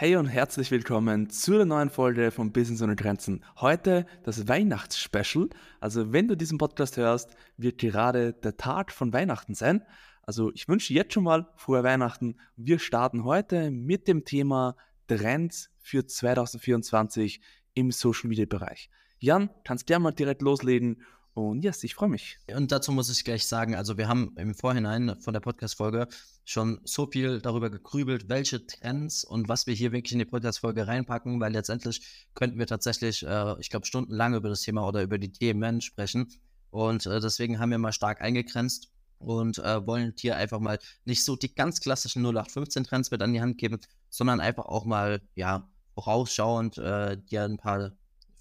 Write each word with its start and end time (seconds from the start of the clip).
Hey 0.00 0.14
und 0.14 0.26
herzlich 0.26 0.70
willkommen 0.70 1.28
zu 1.28 1.54
der 1.54 1.64
neuen 1.64 1.90
Folge 1.90 2.30
von 2.30 2.52
Business 2.52 2.80
ohne 2.82 2.94
Grenzen. 2.94 3.44
Heute 3.56 4.06
das 4.22 4.46
Weihnachtsspecial. 4.46 5.48
Also 5.80 6.12
wenn 6.12 6.28
du 6.28 6.36
diesen 6.36 6.56
Podcast 6.56 6.96
hörst, 6.96 7.34
wird 7.56 7.78
gerade 7.78 8.32
der 8.32 8.56
Tag 8.56 8.92
von 8.92 9.12
Weihnachten 9.12 9.54
sein. 9.54 9.84
Also 10.22 10.52
ich 10.54 10.68
wünsche 10.68 10.94
jetzt 10.94 11.14
schon 11.14 11.24
mal 11.24 11.48
frohe 11.56 11.82
Weihnachten. 11.82 12.36
Wir 12.54 12.78
starten 12.78 13.24
heute 13.24 13.72
mit 13.72 14.06
dem 14.06 14.24
Thema 14.24 14.76
Trends 15.08 15.68
für 15.80 16.06
2024 16.06 17.40
im 17.74 17.90
Social 17.90 18.28
Media 18.28 18.46
Bereich. 18.46 18.90
Jan, 19.18 19.50
kannst 19.64 19.90
du 19.90 19.98
mal 19.98 20.12
direkt 20.12 20.42
loslegen 20.42 21.02
und 21.38 21.62
yes, 21.62 21.84
ich 21.84 21.94
freue 21.94 22.08
mich. 22.08 22.38
Und 22.54 22.72
dazu 22.72 22.92
muss 22.92 23.10
ich 23.10 23.24
gleich 23.24 23.46
sagen, 23.46 23.74
also 23.74 23.96
wir 23.96 24.08
haben 24.08 24.34
im 24.36 24.54
Vorhinein 24.54 25.16
von 25.20 25.32
der 25.32 25.40
Podcast-Folge 25.40 26.08
schon 26.44 26.80
so 26.84 27.06
viel 27.06 27.40
darüber 27.40 27.70
gegrübelt, 27.70 28.28
welche 28.28 28.66
Trends 28.66 29.24
und 29.24 29.48
was 29.48 29.66
wir 29.66 29.74
hier 29.74 29.92
wirklich 29.92 30.12
in 30.12 30.18
die 30.18 30.24
Podcast-Folge 30.24 30.86
reinpacken, 30.86 31.40
weil 31.40 31.52
letztendlich 31.52 32.26
könnten 32.34 32.58
wir 32.58 32.66
tatsächlich, 32.66 33.24
äh, 33.24 33.54
ich 33.60 33.70
glaube, 33.70 33.86
stundenlang 33.86 34.34
über 34.34 34.48
das 34.48 34.62
Thema 34.62 34.86
oder 34.86 35.02
über 35.02 35.18
die 35.18 35.30
Themen 35.30 35.80
sprechen. 35.80 36.28
Und 36.70 37.06
äh, 37.06 37.20
deswegen 37.20 37.58
haben 37.58 37.70
wir 37.70 37.78
mal 37.78 37.92
stark 37.92 38.20
eingegrenzt 38.20 38.90
und 39.18 39.58
äh, 39.58 39.86
wollen 39.86 40.14
hier 40.18 40.36
einfach 40.36 40.60
mal 40.60 40.78
nicht 41.04 41.24
so 41.24 41.36
die 41.36 41.54
ganz 41.54 41.80
klassischen 41.80 42.26
0815-Trends 42.26 43.10
mit 43.10 43.22
an 43.22 43.32
die 43.32 43.40
Hand 43.40 43.58
geben, 43.58 43.80
sondern 44.10 44.40
einfach 44.40 44.66
auch 44.66 44.84
mal, 44.84 45.20
ja, 45.34 45.68
vorausschauend 45.94 46.78
äh, 46.78 47.16
dir 47.16 47.44
ein 47.44 47.56
paar 47.58 47.92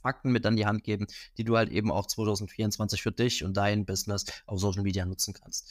Fakten 0.02 0.32
mit 0.32 0.46
an 0.46 0.56
die 0.56 0.66
Hand 0.66 0.84
geben, 0.84 1.08
die 1.38 1.44
du 1.44 1.58
halt 1.58 1.70
eben 1.70 1.92
auch 1.92 2.08
2024 2.08 3.02
für 3.02 3.12
dich 3.12 3.44
und 3.44 3.56
dein 3.56 3.86
Business 3.86 4.26
auf 4.46 4.60
Social 4.60 4.84
Media 4.84 5.06
nutzen 5.06 5.34
kannst. 5.34 5.70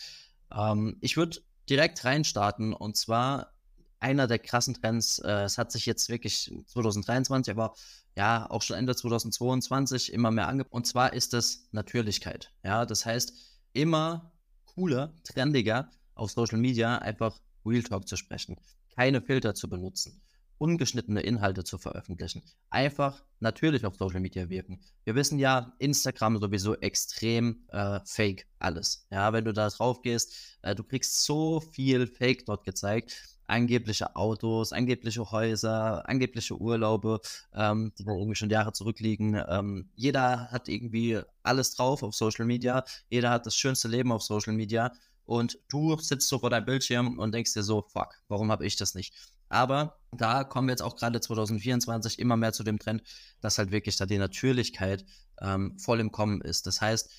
Ähm, 0.53 0.97
ich 1.01 1.17
würde 1.17 1.41
direkt 1.69 2.05
reinstarten 2.05 2.73
und 2.73 2.97
zwar 2.97 3.53
einer 3.99 4.27
der 4.27 4.39
krassen 4.39 4.75
Trends, 4.75 5.19
äh, 5.21 5.45
es 5.45 5.59
hat 5.59 5.73
sich 5.73 5.87
jetzt 5.87 6.09
wirklich 6.09 6.53
2023, 6.67 7.51
aber 7.53 7.75
ja, 8.17 8.49
auch 8.51 8.63
schon 8.63 8.77
Ende 8.77 8.95
2022 8.95 10.13
immer 10.13 10.31
mehr 10.31 10.49
angeboten. 10.49 10.77
Und 10.77 10.87
zwar 10.87 11.13
ist 11.13 11.35
es 11.35 11.69
Natürlichkeit. 11.73 12.53
Ja, 12.63 12.87
das 12.87 13.05
heißt, 13.05 13.33
immer 13.73 14.33
cooler, 14.65 15.13
trendiger 15.25 15.91
auf 16.15 16.31
Social 16.31 16.59
Media 16.59 16.99
einfach 16.99 17.41
Real 17.65 17.83
Talk 17.83 18.09
zu 18.09 18.17
sprechen, 18.17 18.57
keine 18.95 19.21
Filter 19.21 19.55
zu 19.55 19.69
benutzen 19.69 20.23
ungeschnittene 20.59 21.21
Inhalte 21.21 21.65
zu 21.65 21.79
veröffentlichen. 21.79 22.43
Einfach 22.71 23.23
natürlich 23.41 23.85
auf 23.85 23.97
Social 23.97 24.21
Media 24.21 24.49
wirken. 24.49 24.81
Wir 25.05 25.15
wissen 25.15 25.39
ja, 25.39 25.75
Instagram 25.79 26.39
sowieso 26.39 26.75
extrem 26.77 27.67
äh, 27.69 28.01
fake 28.05 28.47
alles. 28.59 29.07
Ja, 29.11 29.33
wenn 29.33 29.45
du 29.45 29.53
da 29.53 29.69
drauf 29.69 30.03
gehst, 30.03 30.59
äh, 30.63 30.75
du 30.75 30.83
kriegst 30.83 31.25
so 31.25 31.61
viel 31.61 32.07
Fake 32.07 32.47
dort 32.47 32.65
gezeigt. 32.65 33.39
Angebliche 33.49 34.17
Autos, 34.17 34.73
angebliche 34.73 35.31
Häuser, 35.31 36.09
angebliche 36.09 36.61
Urlaube, 36.61 37.21
ähm, 37.55 37.93
die 37.97 38.03
irgendwie 38.03 38.35
schon 38.35 38.51
Jahre 38.51 38.73
zurückliegen. 38.73 39.41
Ähm, 39.49 39.91
jeder 39.95 40.51
hat 40.51 40.69
irgendwie 40.69 41.21
alles 41.45 41.75
drauf 41.75 42.03
auf 42.03 42.15
Social 42.15 42.45
Media. 42.45 42.85
Jeder 43.09 43.31
hat 43.31 43.47
das 43.47 43.55
schönste 43.55 43.87
Leben 43.87 44.11
auf 44.11 44.23
Social 44.23 44.53
Media. 44.53 44.93
Und 45.27 45.59
du 45.69 45.97
sitzt 45.99 46.29
so 46.29 46.39
vor 46.39 46.51
deinem 46.51 46.65
Bildschirm 46.65 47.19
und 47.19 47.33
denkst 47.33 47.53
dir 47.53 47.63
so, 47.63 47.83
fuck, 47.83 48.15
warum 48.29 48.51
habe 48.51 48.65
ich 48.65 48.77
das 48.77 48.95
nicht? 48.95 49.13
Aber 49.49 49.99
da 50.13 50.45
kommen 50.45 50.69
wir 50.69 50.73
jetzt 50.73 50.83
auch 50.83 50.97
gerade 50.97 51.21
2024 51.21 52.19
immer 52.19 52.37
mehr 52.37 52.53
zu 52.53 52.65
dem 52.65 52.79
Trend, 52.79 53.03
dass 53.41 53.59
halt 53.59 53.71
wirklich 53.71 53.97
da 53.97 54.07
die 54.07 54.19
Natürlichkeit 54.19 55.05
ähm, 55.41 55.79
voll 55.79 56.01
im 56.01 56.13
Kommen 56.13 56.41
ist. 56.41 56.67
Das 56.67 56.81
heißt, 56.81 57.11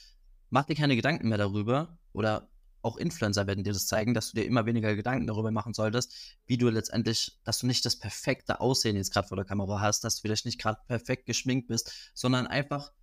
mach 0.50 0.66
dir 0.66 0.76
keine 0.76 0.96
Gedanken 0.96 1.30
mehr 1.30 1.38
darüber 1.38 1.98
oder 2.14 2.50
auch 2.82 2.98
Influencer 2.98 3.48
werden 3.48 3.64
dir 3.64 3.74
das 3.74 3.88
zeigen, 3.88 4.14
dass 4.14 4.32
du 4.32 4.38
dir 4.38 4.46
immer 4.46 4.66
weniger 4.66 4.96
Gedanken 4.96 5.28
darüber 5.28 5.52
machen 5.52 5.74
solltest, 5.74 6.14
wie 6.46 6.58
du 6.58 6.70
letztendlich, 6.70 7.38
dass 7.44 7.60
du 7.60 7.68
nicht 7.68 7.86
das 7.86 7.98
perfekte 7.98 8.62
Aussehen 8.62 8.96
jetzt 8.96 9.12
gerade 9.12 9.28
vor 9.28 9.36
der 9.36 9.46
Kamera 9.46 9.82
hast, 9.82 10.04
dass 10.04 10.16
du 10.16 10.22
vielleicht 10.22 10.46
nicht 10.46 10.60
gerade 10.60 10.80
perfekt 10.88 11.26
geschminkt 11.26 11.68
bist, 11.68 12.12
sondern 12.14 12.48
einfach 12.48 12.94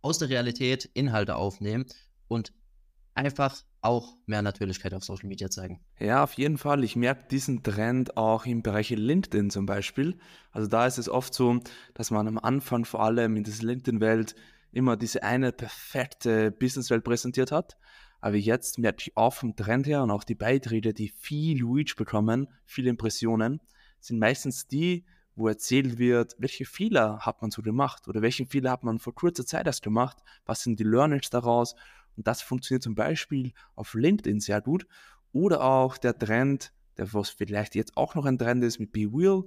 aus 0.00 0.18
der 0.18 0.28
Realität 0.28 0.86
Inhalte 0.94 1.36
aufnehmen 1.36 1.86
und 2.26 2.52
einfach 3.14 3.62
auch 3.82 4.16
mehr 4.26 4.42
Natürlichkeit 4.42 4.94
auf 4.94 5.04
Social 5.04 5.28
Media 5.28 5.50
zeigen. 5.50 5.80
Ja, 5.98 6.22
auf 6.22 6.34
jeden 6.34 6.56
Fall. 6.56 6.84
Ich 6.84 6.96
merke 6.96 7.26
diesen 7.30 7.62
Trend 7.62 8.16
auch 8.16 8.46
im 8.46 8.62
Bereich 8.62 8.90
LinkedIn 8.90 9.50
zum 9.50 9.66
Beispiel. 9.66 10.18
Also 10.52 10.68
da 10.68 10.86
ist 10.86 10.98
es 10.98 11.08
oft 11.08 11.34
so, 11.34 11.58
dass 11.92 12.10
man 12.10 12.28
am 12.28 12.38
Anfang 12.38 12.84
vor 12.84 13.02
allem 13.02 13.36
in 13.36 13.44
dieser 13.44 13.64
LinkedIn-Welt 13.64 14.36
immer 14.70 14.96
diese 14.96 15.22
eine 15.22 15.52
perfekte 15.52 16.52
Businesswelt 16.52 17.04
präsentiert 17.04 17.52
hat. 17.52 17.76
Aber 18.20 18.36
jetzt 18.36 18.78
merke 18.78 18.98
ich 19.00 19.16
auch 19.16 19.34
vom 19.34 19.56
Trend 19.56 19.86
her 19.88 20.04
und 20.04 20.12
auch 20.12 20.24
die 20.24 20.36
Beiträge, 20.36 20.94
die 20.94 21.08
viel 21.08 21.64
Reach 21.64 21.96
bekommen, 21.96 22.46
viele 22.64 22.88
Impressionen, 22.88 23.60
sind 23.98 24.20
meistens 24.20 24.68
die, 24.68 25.04
wo 25.34 25.48
erzählt 25.48 25.98
wird, 25.98 26.36
welche 26.38 26.64
Fehler 26.64 27.18
hat 27.20 27.42
man 27.42 27.50
so 27.50 27.62
gemacht 27.62 28.06
oder 28.06 28.22
welche 28.22 28.46
Fehler 28.46 28.70
hat 28.70 28.84
man 28.84 29.00
vor 29.00 29.14
kurzer 29.14 29.44
Zeit 29.44 29.66
erst 29.66 29.82
gemacht, 29.82 30.18
was 30.44 30.62
sind 30.62 30.78
die 30.78 30.84
Learnings 30.84 31.30
daraus 31.30 31.74
und 32.16 32.26
das 32.26 32.42
funktioniert 32.42 32.82
zum 32.82 32.94
Beispiel 32.94 33.52
auf 33.74 33.94
LinkedIn 33.94 34.40
sehr 34.40 34.60
gut. 34.60 34.86
Oder 35.32 35.62
auch 35.62 35.96
der 35.96 36.18
Trend, 36.18 36.72
der 36.98 37.12
was 37.14 37.30
vielleicht 37.30 37.74
jetzt 37.74 37.96
auch 37.96 38.14
noch 38.14 38.26
ein 38.26 38.38
Trend 38.38 38.62
ist 38.64 38.78
mit 38.78 38.92
BeWheel. 38.92 39.44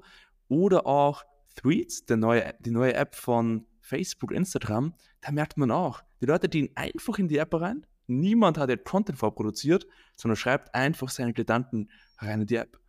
Oder 0.47 0.87
auch 0.87 1.23
Threads, 1.55 2.05
der 2.05 2.17
neue, 2.17 2.53
die 2.59 2.71
neue 2.71 2.93
App 2.93 3.15
von 3.15 3.65
Facebook, 3.81 4.31
Instagram. 4.31 4.93
Da 5.21 5.31
merkt 5.31 5.57
man 5.57 5.71
auch, 5.71 6.03
die 6.21 6.25
Leute 6.25 6.49
gehen 6.49 6.69
einfach 6.75 7.19
in 7.19 7.27
die 7.27 7.37
App 7.37 7.53
rein. 7.53 7.85
Niemand 8.07 8.57
hat 8.57 8.69
jetzt 8.69 8.85
Content 8.85 9.17
vorproduziert, 9.17 9.87
sondern 10.15 10.35
schreibt 10.35 10.73
einfach 10.75 11.09
seine 11.09 11.33
Gedanken 11.33 11.89
rein 12.17 12.41
in 12.41 12.47
die 12.47 12.55
App. 12.55 12.79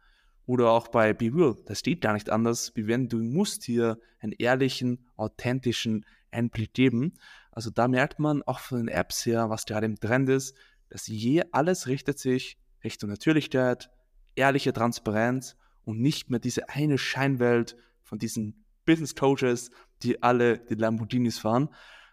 Oder 0.47 0.71
auch 0.71 0.89
bei 0.89 1.13
BeWheel, 1.13 1.57
das 1.67 1.81
steht 1.81 2.01
gar 2.01 2.13
nicht 2.13 2.31
anders, 2.31 2.73
wie 2.77 2.87
wenn 2.87 3.09
du 3.09 3.19
musst 3.19 3.65
hier 3.65 3.99
einen 4.21 4.33
ehrlichen, 4.33 5.05
authentischen 5.17 6.07
Einblick 6.31 6.73
geben. 6.73 7.15
Also 7.57 7.71
da 7.71 7.89
merkt 7.89 8.19
man 8.19 8.43
auch 8.43 8.59
von 8.59 8.77
den 8.77 8.89
Apps 8.89 9.25
her, 9.25 9.49
was 9.49 9.65
gerade 9.65 9.87
im 9.87 9.99
Trend 9.99 10.29
ist, 10.29 10.55
dass 10.91 11.07
je 11.07 11.43
alles 11.53 11.87
richtet 11.87 12.19
sich 12.19 12.59
Richtung 12.85 13.09
Natürlichkeit, 13.09 13.91
ehrliche 14.35 14.75
Transparenz 14.75 15.57
und 15.87 15.99
nicht 15.99 16.29
mehr 16.29 16.39
diese 16.39 16.69
eine 16.69 16.99
Scheinwelt 16.99 17.75
von 18.03 18.19
diesen 18.19 18.67
Business 18.85 19.15
Coaches, 19.15 19.71
die 20.03 20.23
alle 20.23 20.59
die 20.59 20.75
Lamborghinis 20.75 21.39
fahren. 21.39 21.71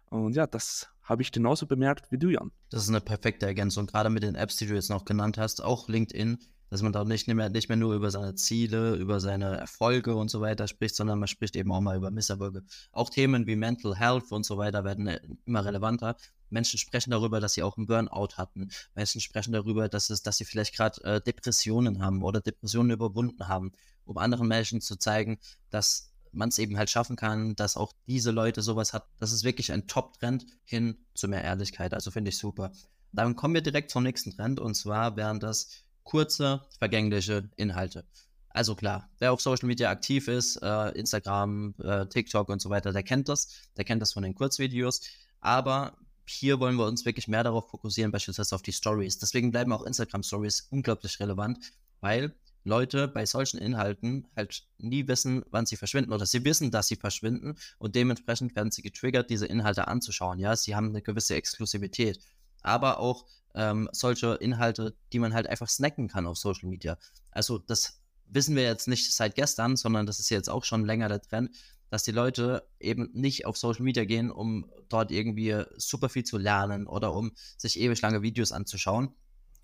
Und 0.10 0.34
ja, 0.34 0.48
das 0.48 0.88
habe 1.02 1.22
ich 1.22 1.34
genauso 1.34 1.68
bemerkt 1.68 2.10
wie 2.10 2.18
du, 2.18 2.30
Jan. 2.30 2.54
Das 2.70 2.84
ist 2.84 2.90
eine 2.90 3.02
perfekte 3.02 3.46
Ergänzung, 3.46 3.86
gerade 3.86 4.10
mit 4.10 4.24
den 4.24 4.36
Apps, 4.36 4.56
die 4.56 4.68
du 4.68 4.76
jetzt 4.76 4.90
noch 4.90 5.04
genannt 5.04 5.38
hast, 5.38 5.62
auch 5.62 5.90
LinkedIn 5.90 6.38
dass 6.74 6.82
man 6.82 6.92
da 6.92 7.04
nicht 7.04 7.28
mehr, 7.28 7.50
nicht 7.52 7.70
mehr 7.70 7.76
nur 7.76 7.94
über 7.94 8.10
seine 8.10 8.34
Ziele, 8.34 8.96
über 8.96 9.20
seine 9.20 9.58
Erfolge 9.58 10.16
und 10.16 10.30
so 10.30 10.42
weiter 10.42 10.68
spricht, 10.68 10.96
sondern 10.96 11.20
man 11.20 11.28
spricht 11.28 11.56
eben 11.56 11.72
auch 11.72 11.82
mal 11.82 11.96
über 11.96 12.10
Misserfolge. 12.10 12.64
Auch 12.92 13.12
Themen 13.12 13.46
wie 13.46 13.56
Mental 13.56 13.96
Health 13.96 14.32
und 14.32 14.44
so 14.44 14.58
weiter 14.58 14.84
werden 14.84 15.06
äh, 15.06 15.20
immer 15.46 15.64
relevanter. 15.64 16.18
Menschen 16.50 16.80
sprechen 16.80 17.12
darüber, 17.12 17.40
dass 17.40 17.54
sie 17.54 17.62
auch 17.62 17.78
einen 17.78 17.86
Burnout 17.86 18.38
hatten. 18.38 18.72
Menschen 18.96 19.22
sprechen 19.22 19.54
darüber, 19.54 19.88
dass, 19.88 20.10
es, 20.10 20.24
dass 20.24 20.38
sie 20.38 20.46
vielleicht 20.46 20.76
gerade 20.76 21.00
äh, 21.04 21.22
Depressionen 21.22 22.02
haben 22.02 22.24
oder 22.24 22.42
Depressionen 22.42 22.90
überwunden 22.90 23.48
haben, 23.48 23.74
um 24.06 24.18
anderen 24.18 24.48
Menschen 24.48 24.82
zu 24.82 24.96
zeigen, 24.96 25.38
dass 25.70 26.12
man 26.32 26.50
es 26.50 26.58
eben 26.58 26.76
halt 26.80 26.90
schaffen 26.90 27.16
kann, 27.16 27.56
dass 27.56 27.78
auch 27.78 27.94
diese 28.08 28.32
Leute 28.32 28.64
sowas 28.64 28.94
hat. 28.94 29.06
Das 29.20 29.32
ist 29.32 29.44
wirklich 29.44 29.72
ein 29.72 29.86
Top-Trend 29.86 30.48
hin 30.64 30.98
zu 31.14 31.28
mehr 31.28 31.44
Ehrlichkeit. 31.44 31.94
Also 31.94 32.10
finde 32.10 32.30
ich 32.30 32.40
super. 32.40 32.72
Dann 33.12 33.36
kommen 33.36 33.54
wir 33.54 33.62
direkt 33.62 33.92
zum 33.92 34.02
nächsten 34.02 34.32
Trend 34.32 34.60
und 34.60 34.74
zwar 34.74 35.16
wären 35.18 35.40
das 35.40 35.84
kurze, 36.04 36.62
vergängliche 36.80 37.50
Inhalte. 37.56 38.06
Also 38.50 38.76
klar, 38.76 39.10
wer 39.18 39.34
auf 39.34 39.42
Social 39.42 39.68
Media 39.68 39.90
aktiv 39.90 40.28
ist, 40.28 40.58
äh, 40.58 40.90
Instagram, 40.92 41.74
äh, 41.84 42.06
TikTok 42.06 42.50
und 42.50 42.62
so 42.62 42.70
weiter, 42.70 42.94
der 42.94 43.02
kennt 43.02 43.28
das, 43.28 43.48
der 43.78 43.84
kennt 43.84 44.02
das 44.02 44.14
von 44.14 44.22
den 44.22 44.36
Kurzvideos. 44.36 45.02
Aber 45.42 45.98
hier 46.28 46.60
wollen 46.60 46.76
wir 46.76 46.86
uns 46.86 47.04
wirklich 47.04 47.28
mehr 47.28 47.44
darauf 47.44 47.70
fokussieren, 47.70 48.12
beispielsweise 48.12 48.54
auf 48.54 48.62
die 48.62 48.72
Stories. 48.72 49.18
Deswegen 49.18 49.52
bleiben 49.52 49.74
auch 49.74 49.84
Instagram 49.84 50.24
Stories 50.24 50.68
unglaublich 50.70 51.20
relevant, 51.20 51.72
weil 52.00 52.34
Leute 52.64 53.08
bei 53.08 53.26
solchen 53.26 53.58
Inhalten 53.58 54.28
halt 54.36 54.64
nie 54.78 55.08
wissen, 55.08 55.44
wann 55.50 55.66
sie 55.66 55.76
verschwinden 55.76 56.14
oder 56.14 56.26
sie 56.26 56.46
wissen, 56.46 56.72
dass 56.72 56.88
sie 56.88 56.96
verschwinden 56.96 57.56
und 57.78 57.96
dementsprechend 57.96 58.56
werden 58.56 58.72
sie 58.72 58.82
getriggert, 58.82 59.30
diese 59.30 59.48
Inhalte 59.48 59.88
anzuschauen. 59.88 60.40
Ja, 60.40 60.56
sie 60.56 60.76
haben 60.76 60.90
eine 60.90 61.02
gewisse 61.02 61.36
Exklusivität 61.36 62.20
aber 62.64 63.00
auch 63.00 63.26
ähm, 63.56 63.88
solche 63.92 64.34
Inhalte, 64.36 64.96
die 65.12 65.20
man 65.20 65.34
halt 65.34 65.48
einfach 65.48 65.70
snacken 65.70 66.08
kann 66.08 66.26
auf 66.26 66.38
Social 66.38 66.70
Media. 66.70 66.98
Also 67.32 67.60
das 67.60 68.02
wissen 68.26 68.56
wir 68.56 68.64
jetzt 68.64 68.88
nicht 68.88 69.14
seit 69.14 69.36
gestern, 69.36 69.76
sondern 69.76 70.06
das 70.06 70.20
ist 70.20 70.30
jetzt 70.30 70.50
auch 70.50 70.64
schon 70.64 70.86
länger 70.86 71.08
der 71.08 71.22
Trend, 71.22 71.52
dass 71.90 72.04
die 72.04 72.12
Leute 72.12 72.68
eben 72.80 73.10
nicht 73.14 73.46
auf 73.46 73.58
Social 73.58 73.84
Media 73.84 74.06
gehen, 74.06 74.32
um 74.32 74.66
dort 74.90 75.12
irgendwie 75.12 75.64
super 75.78 76.10
viel 76.10 76.24
zu 76.24 76.40
lernen 76.40 76.88
oder 76.88 77.14
um 77.14 77.34
sich 77.58 77.80
ewig 77.80 78.02
lange 78.02 78.24
Videos 78.24 78.52
anzuschauen. 78.52 79.14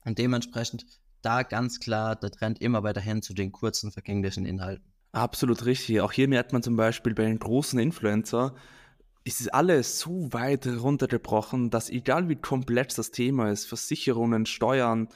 Und 0.06 0.20
dementsprechend 0.20 0.86
da 1.22 1.44
ganz 1.44 1.80
klar 1.80 2.16
der 2.16 2.32
Trend 2.32 2.62
immer 2.62 2.84
weiterhin 2.84 3.22
zu 3.22 3.34
den 3.34 3.52
kurzen, 3.52 3.92
vergänglichen 3.92 4.46
Inhalten. 4.46 4.86
Absolut 5.12 5.66
richtig. 5.66 6.02
Auch 6.02 6.12
hier 6.12 6.28
merkt 6.28 6.54
man 6.54 6.62
zum 6.62 6.76
Beispiel 6.76 7.16
bei 7.16 7.24
den 7.24 7.40
großen 7.40 7.80
Influencer, 7.80 8.54
ist 9.24 9.42
es 9.42 9.48
alles 9.50 10.00
so 10.00 10.32
weit 10.32 10.66
runtergebrochen, 10.66 11.70
dass 11.70 11.90
egal 11.90 12.30
wie 12.30 12.36
komplex 12.36 12.96
das 12.96 13.12
Thema 13.12 13.52
ist, 13.52 13.66
Versicherungen, 13.66 14.46
Steuern, 14.46 15.10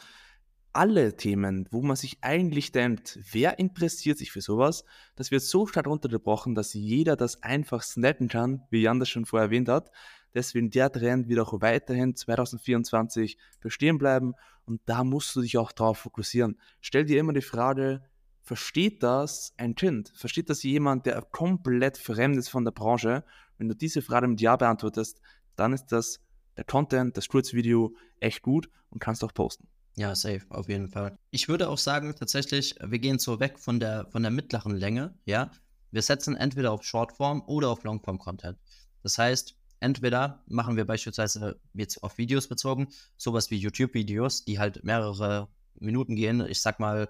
alle 0.74 1.16
Themen, 1.16 1.68
wo 1.72 1.82
man 1.84 1.96
sich 1.96 2.18
eigentlich 2.22 2.72
denkt, 2.72 3.20
wer 3.32 3.60
interessiert 3.60 4.18
sich 4.18 4.32
für 4.32 4.42
sowas, 4.42 4.84
das 5.16 5.30
wird 5.30 5.44
so 5.44 5.68
stark 5.68 5.88
runtergebrochen, 5.88 6.56
dass 6.56 6.74
jeder 6.74 7.16
das 7.16 7.44
einfach 7.44 7.84
snappen 7.84 8.28
kann, 8.28 8.64
wie 8.72 8.82
Jan 8.82 9.00
das 9.00 9.10
schon 9.10 9.26
vorher 9.26 9.48
erwähnt 9.48 9.70
hat. 9.70 9.92
Deswegen 10.34 10.72
der 10.72 10.92
Trend 10.92 11.30
wird 11.30 11.40
auch 11.40 11.62
weiterhin 11.62 12.16
2024 12.16 13.38
bestehen 13.62 14.00
bleiben 14.00 14.34
und 14.66 14.82
da 14.86 15.04
musst 15.04 15.36
du 15.36 15.42
dich 15.42 15.58
auch 15.60 15.72
darauf 15.72 16.00
fokussieren. 16.00 16.60
Stell 16.82 17.06
dir 17.06 17.20
immer 17.20 17.34
die 17.34 17.42
Frage, 17.42 18.02
versteht 18.42 19.04
das 19.04 19.54
ein 19.58 19.76
Kind? 19.76 20.12
Versteht 20.16 20.50
das 20.50 20.64
jemand, 20.64 21.06
der 21.06 21.22
komplett 21.22 22.00
fremd 22.00 22.38
ist 22.38 22.50
von 22.50 22.66
der 22.66 22.72
Branche? 22.72 23.24
Wenn 23.64 23.70
du 23.70 23.76
diese 23.76 24.02
Frage 24.02 24.28
mit 24.28 24.42
Ja 24.42 24.58
beantwortest, 24.58 25.22
dann 25.56 25.72
ist 25.72 25.86
das 25.86 26.20
der 26.58 26.66
Content, 26.66 27.16
das 27.16 27.30
Kurzvideo 27.30 27.96
echt 28.20 28.42
gut 28.42 28.70
und 28.90 29.00
kannst 29.00 29.24
auch 29.24 29.34
posten. 29.34 29.70
Ja, 29.96 30.14
safe, 30.16 30.42
auf 30.50 30.68
jeden 30.68 30.90
Fall. 30.90 31.18
Ich 31.32 31.48
würde 31.48 31.70
auch 31.70 31.78
sagen, 31.78 32.14
tatsächlich, 32.14 32.76
wir 32.86 33.00
gehen 33.00 33.20
so 33.20 33.40
weg 33.40 33.58
von 33.58 33.80
der, 33.80 34.06
von 34.12 34.22
der 34.22 34.32
mittleren 34.32 34.76
Länge, 34.76 35.18
ja. 35.24 35.50
Wir 35.92 36.02
setzen 36.02 36.36
entweder 36.36 36.74
auf 36.74 36.84
Shortform 36.84 37.42
oder 37.48 37.70
auf 37.70 37.86
Longform-Content. 37.86 38.58
Das 39.02 39.18
heißt, 39.18 39.56
entweder 39.80 40.44
machen 40.48 40.76
wir 40.76 40.84
beispielsweise 40.84 41.58
jetzt 41.74 42.04
auf 42.04 42.18
Videos 42.18 42.50
bezogen, 42.50 42.90
sowas 43.16 43.50
wie 43.50 43.56
YouTube-Videos, 43.56 44.44
die 44.44 44.60
halt 44.60 44.84
mehrere 44.84 45.48
Minuten 45.76 46.18
gehen, 46.18 46.46
ich 46.46 46.60
sag 46.60 46.82
mal 46.82 47.08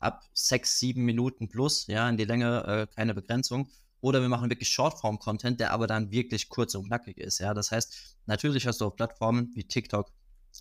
ab 0.00 0.24
sechs, 0.32 0.80
sieben 0.80 1.04
Minuten 1.04 1.48
plus, 1.48 1.86
ja, 1.86 2.08
in 2.08 2.16
die 2.16 2.24
Länge 2.24 2.64
äh, 2.66 2.92
keine 2.92 3.14
Begrenzung. 3.14 3.68
Oder 4.04 4.20
wir 4.20 4.28
machen 4.28 4.50
wirklich 4.50 4.68
Shortform-Content, 4.68 5.60
der 5.60 5.72
aber 5.72 5.86
dann 5.86 6.10
wirklich 6.10 6.50
kurz 6.50 6.74
und 6.74 6.88
knackig 6.88 7.16
ist, 7.16 7.38
ja. 7.38 7.54
Das 7.54 7.70
heißt, 7.70 8.18
natürlich 8.26 8.66
hast 8.66 8.82
du 8.82 8.84
auf 8.84 8.96
Plattformen 8.96 9.50
wie 9.54 9.64
TikTok, 9.64 10.12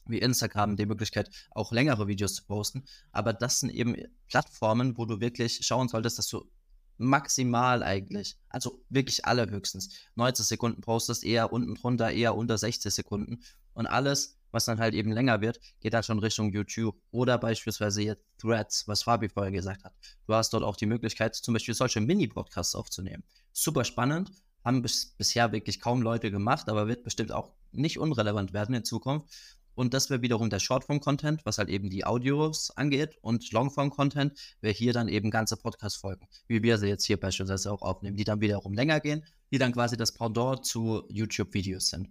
wie 0.06 0.20
Instagram 0.20 0.78
die 0.78 0.86
Möglichkeit, 0.86 1.30
auch 1.52 1.74
längere 1.74 2.08
Videos 2.08 2.36
zu 2.36 2.46
posten. 2.46 2.86
Aber 3.12 3.34
das 3.34 3.60
sind 3.60 3.72
eben 3.72 3.98
Plattformen, 4.30 4.98
wo 4.98 5.06
du 5.06 5.20
wirklich 5.20 5.60
schauen 5.62 5.90
solltest, 5.90 6.20
dass 6.20 6.30
du 6.30 6.50
maximal 6.98 7.84
eigentlich, 7.84 8.38
also 8.48 8.82
wirklich 8.88 9.26
allerhöchstens 9.26 9.90
90 10.16 10.46
Sekunden 10.46 10.80
postest, 10.80 11.26
eher 11.26 11.52
unten 11.52 11.76
drunter, 11.76 12.12
eher 12.12 12.36
unter 12.36 12.58
60 12.58 12.94
Sekunden. 12.94 13.44
Und 13.74 13.88
alles, 13.88 14.38
was 14.54 14.66
dann 14.66 14.80
halt 14.80 14.94
eben 14.94 15.12
länger 15.12 15.42
wird, 15.42 15.60
geht 15.82 15.94
dann 15.94 16.04
schon 16.04 16.20
Richtung 16.20 16.54
YouTube 16.54 16.96
oder 17.12 17.38
beispielsweise 17.38 18.04
jetzt 18.04 18.24
Threads, 18.38 18.88
was 18.88 19.04
Fabi 19.04 19.28
vorher 19.28 19.52
gesagt 19.52 19.84
hat. 19.84 19.94
Du 20.28 20.34
hast 20.34 20.54
dort 20.54 20.64
auch 20.64 20.78
die 20.78 20.86
Möglichkeit, 20.86 21.36
zum 21.36 21.54
Beispiel 21.54 21.74
solche 21.74 22.00
Mini-Podcasts 22.00 22.76
aufzunehmen. 22.76 23.24
Super 23.52 23.84
spannend, 23.84 24.32
haben 24.64 24.82
bis, 24.82 25.14
bisher 25.18 25.52
wirklich 25.52 25.82
kaum 25.82 26.02
Leute 26.02 26.32
gemacht, 26.32 26.70
aber 26.70 26.88
wird 26.88 27.04
bestimmt 27.04 27.32
auch 27.32 27.52
nicht 27.72 28.00
unrelevant 28.00 28.54
werden 28.54 28.76
in 28.76 28.84
Zukunft. 28.84 29.28
Und 29.76 29.96
das 29.96 30.12
wäre 30.12 30.22
wiederum 30.22 30.52
der 30.52 30.60
Shortform-Content, 30.60 31.46
was 31.46 31.58
halt 31.58 31.70
eben 31.70 31.90
die 31.90 32.06
Audios 32.06 32.70
angeht. 32.78 33.18
Und 33.22 33.52
Longform-Content 33.52 34.40
wäre 34.62 34.74
hier 34.74 34.94
dann 34.94 35.08
eben 35.08 35.32
ganze 35.32 35.58
Podcast-Folgen, 35.58 36.28
wie 36.48 36.62
wir 36.62 36.78
sie 36.78 36.88
jetzt 36.88 37.06
hier 37.06 37.20
beispielsweise 37.20 37.72
auch 37.72 37.82
aufnehmen, 37.82 38.16
die 38.16 38.24
dann 38.24 38.40
wiederum 38.40 38.74
länger 38.74 39.00
gehen, 39.00 39.26
die 39.52 39.58
dann 39.58 39.72
quasi 39.72 39.98
das 39.98 40.14
Pendant 40.14 40.64
zu 40.64 41.04
YouTube-Videos 41.10 41.90
sind. 41.90 42.10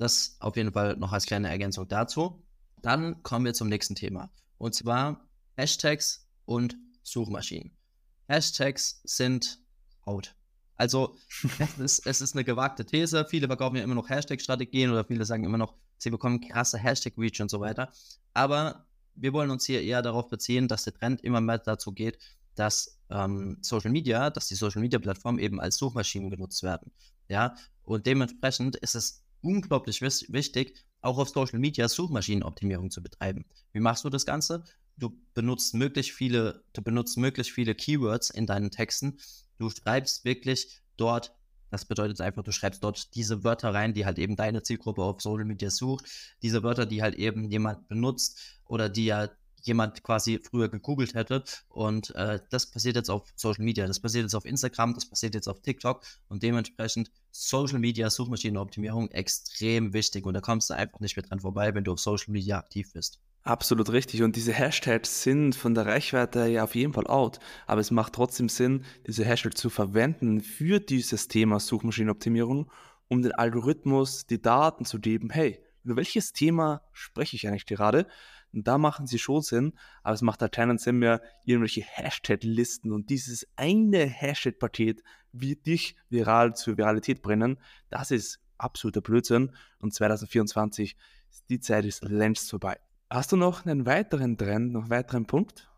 Das 0.00 0.36
auf 0.40 0.56
jeden 0.56 0.72
Fall 0.72 0.96
noch 0.96 1.12
als 1.12 1.26
kleine 1.26 1.50
Ergänzung 1.50 1.86
dazu. 1.86 2.42
Dann 2.80 3.22
kommen 3.22 3.44
wir 3.44 3.52
zum 3.52 3.68
nächsten 3.68 3.94
Thema. 3.94 4.32
Und 4.56 4.74
zwar 4.74 5.28
Hashtags 5.58 6.26
und 6.46 6.78
Suchmaschinen. 7.02 7.76
Hashtags 8.26 9.02
sind 9.04 9.60
out. 10.00 10.34
Also 10.76 11.18
es 11.58 11.78
ist, 11.78 12.06
es 12.06 12.20
ist 12.22 12.34
eine 12.34 12.44
gewagte 12.44 12.86
These. 12.86 13.26
Viele 13.28 13.46
verkaufen 13.46 13.76
ja 13.76 13.82
immer 13.82 13.94
noch 13.94 14.08
Hashtag-Strategien 14.08 14.90
oder 14.90 15.04
viele 15.04 15.26
sagen 15.26 15.44
immer 15.44 15.58
noch, 15.58 15.74
sie 15.98 16.08
bekommen 16.08 16.40
krasse 16.40 16.78
Hashtag-Reach 16.78 17.42
und 17.42 17.50
so 17.50 17.60
weiter. 17.60 17.92
Aber 18.32 18.86
wir 19.16 19.34
wollen 19.34 19.50
uns 19.50 19.66
hier 19.66 19.82
eher 19.82 20.00
darauf 20.00 20.28
beziehen, 20.28 20.66
dass 20.66 20.84
der 20.84 20.94
Trend 20.94 21.20
immer 21.20 21.42
mehr 21.42 21.58
dazu 21.58 21.92
geht, 21.92 22.16
dass 22.54 22.98
ähm, 23.10 23.58
Social 23.60 23.90
Media, 23.90 24.30
dass 24.30 24.48
die 24.48 24.54
Social 24.54 24.80
Media 24.80 24.98
Plattformen 24.98 25.38
eben 25.38 25.60
als 25.60 25.76
Suchmaschinen 25.76 26.30
genutzt 26.30 26.62
werden. 26.62 26.90
Ja, 27.28 27.54
und 27.82 28.06
dementsprechend 28.06 28.76
ist 28.76 28.94
es 28.94 29.26
unglaublich 29.42 30.00
wichtig, 30.02 30.76
auch 31.02 31.18
auf 31.18 31.30
Social 31.30 31.58
Media 31.58 31.88
Suchmaschinenoptimierung 31.88 32.90
zu 32.90 33.02
betreiben. 33.02 33.44
Wie 33.72 33.80
machst 33.80 34.04
du 34.04 34.10
das 34.10 34.26
Ganze? 34.26 34.64
Du 34.96 35.18
benutzt 35.34 35.74
möglichst 35.74 36.12
viele, 36.12 36.62
du 36.72 36.82
benutzt 36.82 37.16
möglichst 37.16 37.52
viele 37.52 37.74
Keywords 37.74 38.30
in 38.30 38.46
deinen 38.46 38.70
Texten. 38.70 39.18
Du 39.56 39.70
schreibst 39.70 40.24
wirklich 40.24 40.80
dort 40.96 41.34
das 41.70 41.84
bedeutet 41.84 42.20
einfach, 42.20 42.42
du 42.42 42.52
schreibst 42.52 42.82
dort 42.82 43.14
diese 43.14 43.44
Wörter 43.44 43.72
rein, 43.72 43.94
die 43.94 44.04
halt 44.04 44.18
eben 44.18 44.34
deine 44.36 44.62
Zielgruppe 44.62 45.02
auf 45.02 45.20
Social 45.20 45.44
Media 45.44 45.70
sucht. 45.70 46.04
Diese 46.42 46.62
Wörter, 46.62 46.84
die 46.84 47.00
halt 47.00 47.14
eben 47.14 47.48
jemand 47.48 47.88
benutzt 47.88 48.60
oder 48.66 48.88
die 48.88 49.06
ja 49.06 49.30
jemand 49.62 50.02
quasi 50.02 50.40
früher 50.42 50.68
gegoogelt 50.68 51.14
hätte. 51.14 51.44
Und 51.68 52.14
äh, 52.14 52.40
das 52.50 52.70
passiert 52.70 52.96
jetzt 52.96 53.10
auf 53.10 53.28
Social 53.36 53.64
Media, 53.64 53.86
das 53.86 54.00
passiert 54.00 54.24
jetzt 54.24 54.34
auf 54.34 54.44
Instagram, 54.44 54.94
das 54.94 55.08
passiert 55.08 55.34
jetzt 55.34 55.48
auf 55.48 55.60
TikTok 55.60 56.02
und 56.28 56.42
dementsprechend 56.42 57.10
Social 57.30 57.78
Media 57.78 58.10
Suchmaschinenoptimierung 58.10 59.10
extrem 59.10 59.92
wichtig 59.92 60.26
und 60.26 60.34
da 60.34 60.40
kommst 60.40 60.70
du 60.70 60.74
einfach 60.74 61.00
nicht 61.00 61.16
mehr 61.16 61.24
dran 61.24 61.40
vorbei, 61.40 61.74
wenn 61.74 61.84
du 61.84 61.92
auf 61.92 62.00
Social 62.00 62.32
Media 62.32 62.58
aktiv 62.58 62.92
bist. 62.92 63.20
Absolut 63.42 63.90
richtig. 63.90 64.22
Und 64.22 64.36
diese 64.36 64.52
Hashtags 64.52 65.22
sind 65.22 65.54
von 65.54 65.74
der 65.74 65.86
Reichweite 65.86 66.46
ja 66.46 66.64
auf 66.64 66.74
jeden 66.74 66.92
Fall 66.92 67.06
out. 67.06 67.38
Aber 67.66 67.80
es 67.80 67.90
macht 67.90 68.12
trotzdem 68.12 68.50
Sinn, 68.50 68.84
diese 69.06 69.24
Hashtags 69.24 69.58
zu 69.58 69.70
verwenden 69.70 70.42
für 70.42 70.78
dieses 70.78 71.26
Thema 71.26 71.58
Suchmaschinenoptimierung, 71.58 72.70
um 73.08 73.22
den 73.22 73.32
Algorithmus 73.32 74.26
die 74.26 74.42
Daten 74.42 74.84
zu 74.84 75.00
geben. 75.00 75.30
Hey, 75.30 75.64
über 75.84 75.96
welches 75.96 76.34
Thema 76.34 76.82
spreche 76.92 77.36
ich 77.36 77.48
eigentlich 77.48 77.64
gerade? 77.64 78.06
Und 78.52 78.66
da 78.66 78.78
machen 78.78 79.06
sie 79.06 79.18
schon 79.18 79.42
Sinn, 79.42 79.72
aber 80.02 80.14
es 80.14 80.22
macht 80.22 80.42
halt 80.42 80.52
keinen 80.52 80.78
Sinn 80.78 80.98
mehr, 80.98 81.22
irgendwelche 81.44 81.82
Hashtag-Listen 81.82 82.92
und 82.92 83.10
dieses 83.10 83.46
eine 83.56 84.06
Hashtag-Paket 84.06 85.02
wird 85.32 85.66
dich 85.66 85.96
viral 86.08 86.54
zur 86.56 86.76
Viralität 86.76 87.22
bringen. 87.22 87.58
Das 87.88 88.10
ist 88.10 88.40
absoluter 88.58 89.00
Blödsinn 89.00 89.52
und 89.78 89.94
2024 89.94 90.96
die 91.48 91.60
Zeit 91.60 91.84
ist 91.84 92.02
längst 92.02 92.50
vorbei. 92.50 92.78
Hast 93.08 93.32
du 93.32 93.36
noch 93.36 93.66
einen 93.66 93.86
weiteren 93.86 94.36
Trend, 94.38 94.72
noch 94.72 94.82
einen 94.82 94.90
weiteren 94.90 95.26
Punkt? 95.26 95.68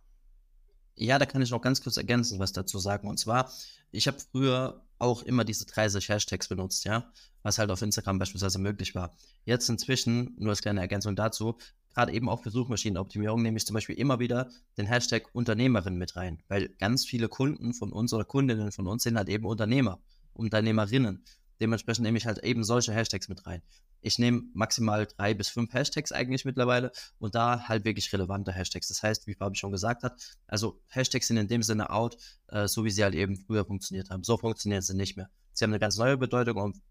Ja, 0.95 1.19
da 1.19 1.27
kann 1.27 1.43
ich 1.43 1.51
noch 1.51 1.63
ganz 1.63 1.83
kurz 1.83 1.97
ergänzen, 1.97 2.39
was 2.39 2.53
dazu 2.53 2.79
sagen. 2.79 3.09
Und 3.09 3.19
zwar, 3.19 3.51
ich 3.91 4.07
habe 4.07 4.19
früher 4.19 4.85
auch 4.99 5.23
immer 5.23 5.45
diese 5.45 5.67
30 5.67 6.09
Hashtags 6.09 6.49
benutzt, 6.49 6.85
ja, 6.85 7.11
was 7.43 7.59
halt 7.59 7.71
auf 7.71 7.83
Instagram 7.83 8.19
beispielsweise 8.19 8.59
möglich 8.59 8.95
war. 8.95 9.17
Jetzt 9.45 9.69
inzwischen, 9.69 10.35
nur 10.39 10.51
als 10.51 10.63
kleine 10.63 10.81
Ergänzung 10.81 11.17
dazu, 11.17 11.57
gerade 11.95 12.13
eben 12.13 12.29
auch 12.29 12.43
für 12.43 12.51
Suchmaschinenoptimierung, 12.51 13.43
nehme 13.43 13.57
ich 13.57 13.67
zum 13.67 13.75
Beispiel 13.75 13.97
immer 13.97 14.19
wieder 14.19 14.51
den 14.77 14.87
Hashtag 14.87 15.29
Unternehmerin 15.33 15.97
mit 15.97 16.17
rein, 16.17 16.43
weil 16.49 16.69
ganz 16.79 17.05
viele 17.05 17.29
Kunden 17.29 17.75
von 17.75 17.93
uns 17.93 18.13
oder 18.13 18.25
Kundinnen 18.25 18.73
von 18.73 18.87
uns 18.87 19.03
sind 19.03 19.17
halt 19.17 19.29
eben 19.29 19.47
Unternehmer, 19.47 20.01
Unternehmerinnen. 20.33 21.25
Dementsprechend 21.61 22.05
nehme 22.05 22.19
ich 22.19 22.27
halt 22.27 22.39
eben 22.39 22.65
solche 22.65 22.93
Hashtags 22.93 23.29
mit 23.29 23.47
rein. 23.47 23.63
Ich 24.01 24.19
nehme 24.19 24.43
maximal 24.53 25.07
drei 25.07 25.33
bis 25.33 25.49
fünf 25.49 25.73
Hashtags 25.73 26.11
eigentlich 26.11 26.45
mittlerweile 26.45 26.91
und 27.19 27.37
da 27.37 27.69
halt 27.69 27.85
wirklich 27.85 28.13
relevante 28.13 28.53
Hashtags. 28.53 28.89
Das 28.89 29.03
heißt, 29.03 29.29
wie 29.29 29.35
Fabi 29.35 29.57
schon 29.57 29.71
gesagt 29.71 30.03
hat, 30.03 30.21
also 30.49 30.81
Hashtags 30.89 31.29
sind 31.29 31.37
in 31.37 31.47
dem 31.47 31.63
Sinne 31.63 31.91
out, 31.91 32.17
äh, 32.49 32.67
so 32.67 32.85
wie 32.85 32.91
sie 32.91 33.05
halt 33.05 33.15
eben 33.15 33.37
früher 33.37 33.65
funktioniert 33.65 34.11
haben. 34.11 34.25
So 34.25 34.37
funktionieren 34.37 34.83
sie 34.83 34.97
nicht 34.97 35.17
mehr. 35.17 35.31
Sie 35.53 35.65
haben 35.65 35.71
eine 35.71 35.79
ganz 35.79 35.99
neue 35.99 36.17
Bedeutung 36.17 36.57
und 36.57 36.83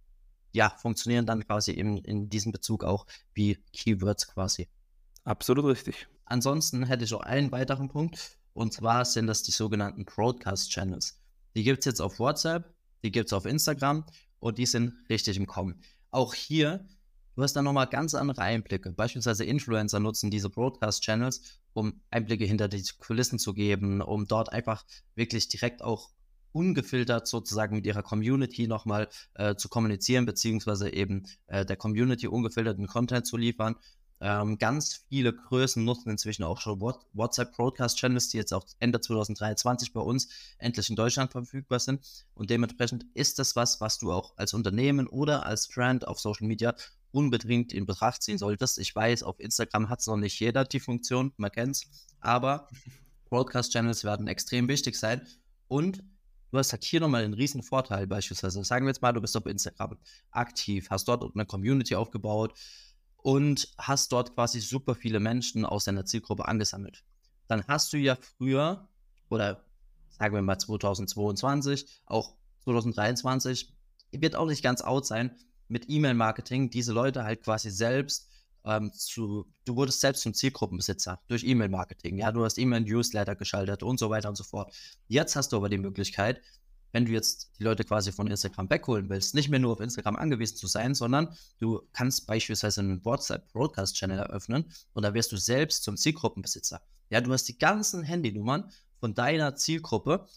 ja, 0.53 0.70
funktionieren 0.81 1.25
dann 1.25 1.46
quasi 1.46 1.72
eben 1.72 1.98
in 1.98 2.29
diesem 2.29 2.51
Bezug 2.51 2.84
auch 2.84 3.05
wie 3.34 3.58
Keywords 3.74 4.27
quasi. 4.27 4.70
Absolut 5.24 5.66
richtig. 5.66 6.08
Ansonsten 6.25 6.84
hätte 6.84 7.04
ich 7.04 7.13
auch 7.13 7.22
einen 7.22 7.51
weiteren 7.51 7.90
Punkt 7.90 8.38
und 8.54 8.74
zwar 8.74 9.06
sind 9.06 9.28
das 9.28 9.44
die 9.44 9.51
sogenannten 9.51 10.06
Broadcast 10.06 10.72
Channels. 10.72 11.22
Die 11.56 11.63
gibt 11.63 11.80
es 11.80 11.86
jetzt 11.86 12.01
auf 12.01 12.20
WhatsApp, 12.20 12.74
die 13.04 13.12
gibt 13.12 13.28
es 13.28 13.34
auf 13.34 13.46
Instagram 13.46 14.06
und 14.40 14.58
die 14.58 14.66
sind 14.66 14.94
richtig 15.10 15.38
im 15.38 15.48
Kommen. 15.48 15.82
Auch 16.10 16.34
hier, 16.34 16.86
du 17.36 17.44
hast 17.44 17.54
dann 17.54 17.66
nochmal 17.66 17.88
ganz 17.88 18.16
andere 18.16 18.42
Einblicke. 18.42 18.92
Beispielsweise 18.92 19.46
Influencer 19.46 20.00
nutzen 20.00 20.32
diese 20.32 20.50
Broadcast-Channels, 20.50 21.60
um 21.74 22.01
Einblicke 22.10 22.46
hinter 22.46 22.68
die 22.68 22.84
Kulissen 23.00 23.40
zu 23.40 23.54
geben, 23.54 24.01
um 24.01 24.28
dort 24.28 24.51
einfach 24.51 24.86
wirklich 25.16 25.48
direkt 25.48 25.82
auch 25.82 26.10
ungefiltert 26.54 27.28
sozusagen 27.28 27.78
mit 27.78 27.86
ihrer 27.86 28.04
Community 28.04 28.68
nochmal 28.68 29.08
äh, 29.36 29.56
zu 29.56 29.70
kommunizieren, 29.70 30.25
beziehungsweise 30.25 30.94
eben 30.94 31.25
äh, 31.48 31.66
der 31.66 31.78
Community 31.78 32.28
ungefilterten 32.28 32.88
Content 32.88 33.25
zu 33.25 33.38
liefern. 33.38 33.75
Ähm, 34.24 34.60
ganz 34.60 35.04
viele 35.10 35.34
Größen 35.34 35.84
nutzen 35.84 36.12
inzwischen 36.12 36.44
auch 36.44 36.62
schon 36.62 36.80
WhatsApp 36.80 37.56
Broadcast 37.56 37.98
Channels, 37.98 38.30
die 38.30 38.38
jetzt 38.38 38.54
auch 38.54 38.68
Ende 38.80 39.01
2023 39.01 39.94
bei 39.94 40.00
uns 40.00 40.30
endlich 40.60 40.92
in 40.92 40.96
Deutschland 40.96 41.32
verfügbar 41.32 41.80
sind. 41.80 42.01
Und 42.36 42.51
dementsprechend 42.51 43.06
ist 43.16 43.40
das 43.40 43.56
was, 43.56 43.82
was 43.82 43.98
du 43.98 44.12
auch 44.12 44.38
als 44.38 44.54
Unternehmen 44.54 45.08
oder 45.08 45.48
als 45.48 45.68
Brand 45.68 46.08
auf 46.08 46.20
Social 46.20 46.48
Media 46.48 46.75
unbedingt 47.12 47.74
in 47.74 47.88
Betracht 47.88 48.22
ziehen 48.22 48.38
solltest. 48.38 48.78
Ich 48.78 48.96
weiß, 48.96 49.24
auf 49.24 49.40
Instagram 49.40 49.90
hat 49.90 50.01
es 50.01 50.08
noch 50.08 50.18
nicht 50.18 50.40
jeder 50.40 50.66
die 50.66 50.80
Funktion, 50.80 51.34
man 51.38 51.51
kennt 51.51 51.78
es, 51.78 51.88
aber 52.20 52.68
Broadcast 53.30 53.74
Channels 53.74 54.04
werden 54.04 54.28
extrem 54.28 54.68
wichtig 54.68 54.98
sein. 54.98 55.25
Und 55.68 56.04
du 56.51 56.60
hast 56.60 56.74
halt 56.74 56.84
hier 56.84 57.00
nochmal 57.00 57.24
einen 57.24 57.34
riesen 57.34 57.63
Vorteil 57.63 58.06
beispielsweise. 58.06 58.63
Sagen 58.63 58.86
wir 58.86 58.92
jetzt 58.92 59.01
mal, 59.01 59.13
du 59.13 59.22
bist 59.22 59.36
auf 59.36 59.48
Instagram 59.48 59.98
aktiv, 60.30 60.88
hast 60.92 61.08
dort 61.08 61.24
eine 61.34 61.46
Community 61.46 61.96
aufgebaut, 61.96 62.54
und 63.24 63.70
hast 63.78 64.12
dort 64.12 64.34
quasi 64.34 64.60
super 64.60 64.96
viele 64.96 65.20
Menschen 65.20 65.66
aus 65.66 65.86
deiner 65.86 66.06
Zielgruppe 66.06 66.48
angesammelt. 66.48 67.04
Dann 67.48 67.66
hast 67.68 67.94
du 67.94 67.98
ja 67.98 68.18
früher 68.38 68.88
oder 69.30 69.63
sagen 70.10 70.36
wir 70.36 70.42
mal 70.42 70.58
2022, 70.58 72.01
auch 72.06 72.36
2023, 72.63 73.74
wird 74.12 74.36
auch 74.36 74.46
nicht 74.46 74.63
ganz 74.63 74.82
out 74.82 75.06
sein, 75.06 75.36
mit 75.68 75.90
E-Mail-Marketing 75.90 76.70
diese 76.70 76.94
Leute 76.94 77.24
halt 77.24 77.44
quasi 77.44 77.72
selbst 77.72 78.30
ähm, 78.66 78.92
zu, 78.94 79.51
du 79.66 79.75
wurdest 79.75 80.01
selbst 80.01 80.22
zum 80.22 80.34
Zielgruppenbesitzer 80.34 81.20
durch 81.28 81.44
E-Mail-Marketing. 81.44 82.18
Ja, 82.18 82.32
du 82.32 82.44
hast 82.44 82.58
E-Mail-Newsletter 82.58 83.36
geschaltet 83.36 83.82
und 83.82 83.98
so 83.98 84.10
weiter 84.10 84.30
und 84.30 84.36
so 84.36 84.44
fort. 84.44 84.74
Jetzt 85.08 85.36
hast 85.36 85.51
du 85.51 85.58
aber 85.58 85.70
die 85.70 85.78
Möglichkeit, 85.78 86.42
wenn 86.91 87.05
du 87.05 87.12
jetzt 87.12 87.51
die 87.60 87.63
Leute 87.63 87.83
quasi 87.83 88.12
von 88.12 88.27
Instagram 88.27 88.69
wegholen 88.69 89.10
willst, 89.10 89.36
nicht 89.36 89.50
mehr 89.50 89.60
nur 89.60 89.74
auf 89.74 89.79
Instagram 89.79 90.15
angewiesen 90.15 90.57
zu 90.57 90.67
sein, 90.67 90.93
sondern 90.95 91.36
du 91.60 91.81
kannst 91.93 92.27
beispielsweise 92.27 92.81
einen 92.81 93.03
WhatsApp-Broadcast-Channel 93.03 94.19
eröffnen 94.19 94.65
und 94.93 95.03
da 95.03 95.13
wirst 95.13 95.31
du 95.31 95.38
selbst 95.38 95.83
zum 95.83 95.98
Zielgruppenbesitzer. 95.98 96.81
Ja, 97.10 97.21
du 97.21 97.31
hast 97.31 97.45
die 97.45 97.57
ganzen 97.57 98.03
Handynummern 98.03 98.71
von 99.00 99.13
deiner 99.13 99.55
Zielgruppe, 99.55 100.27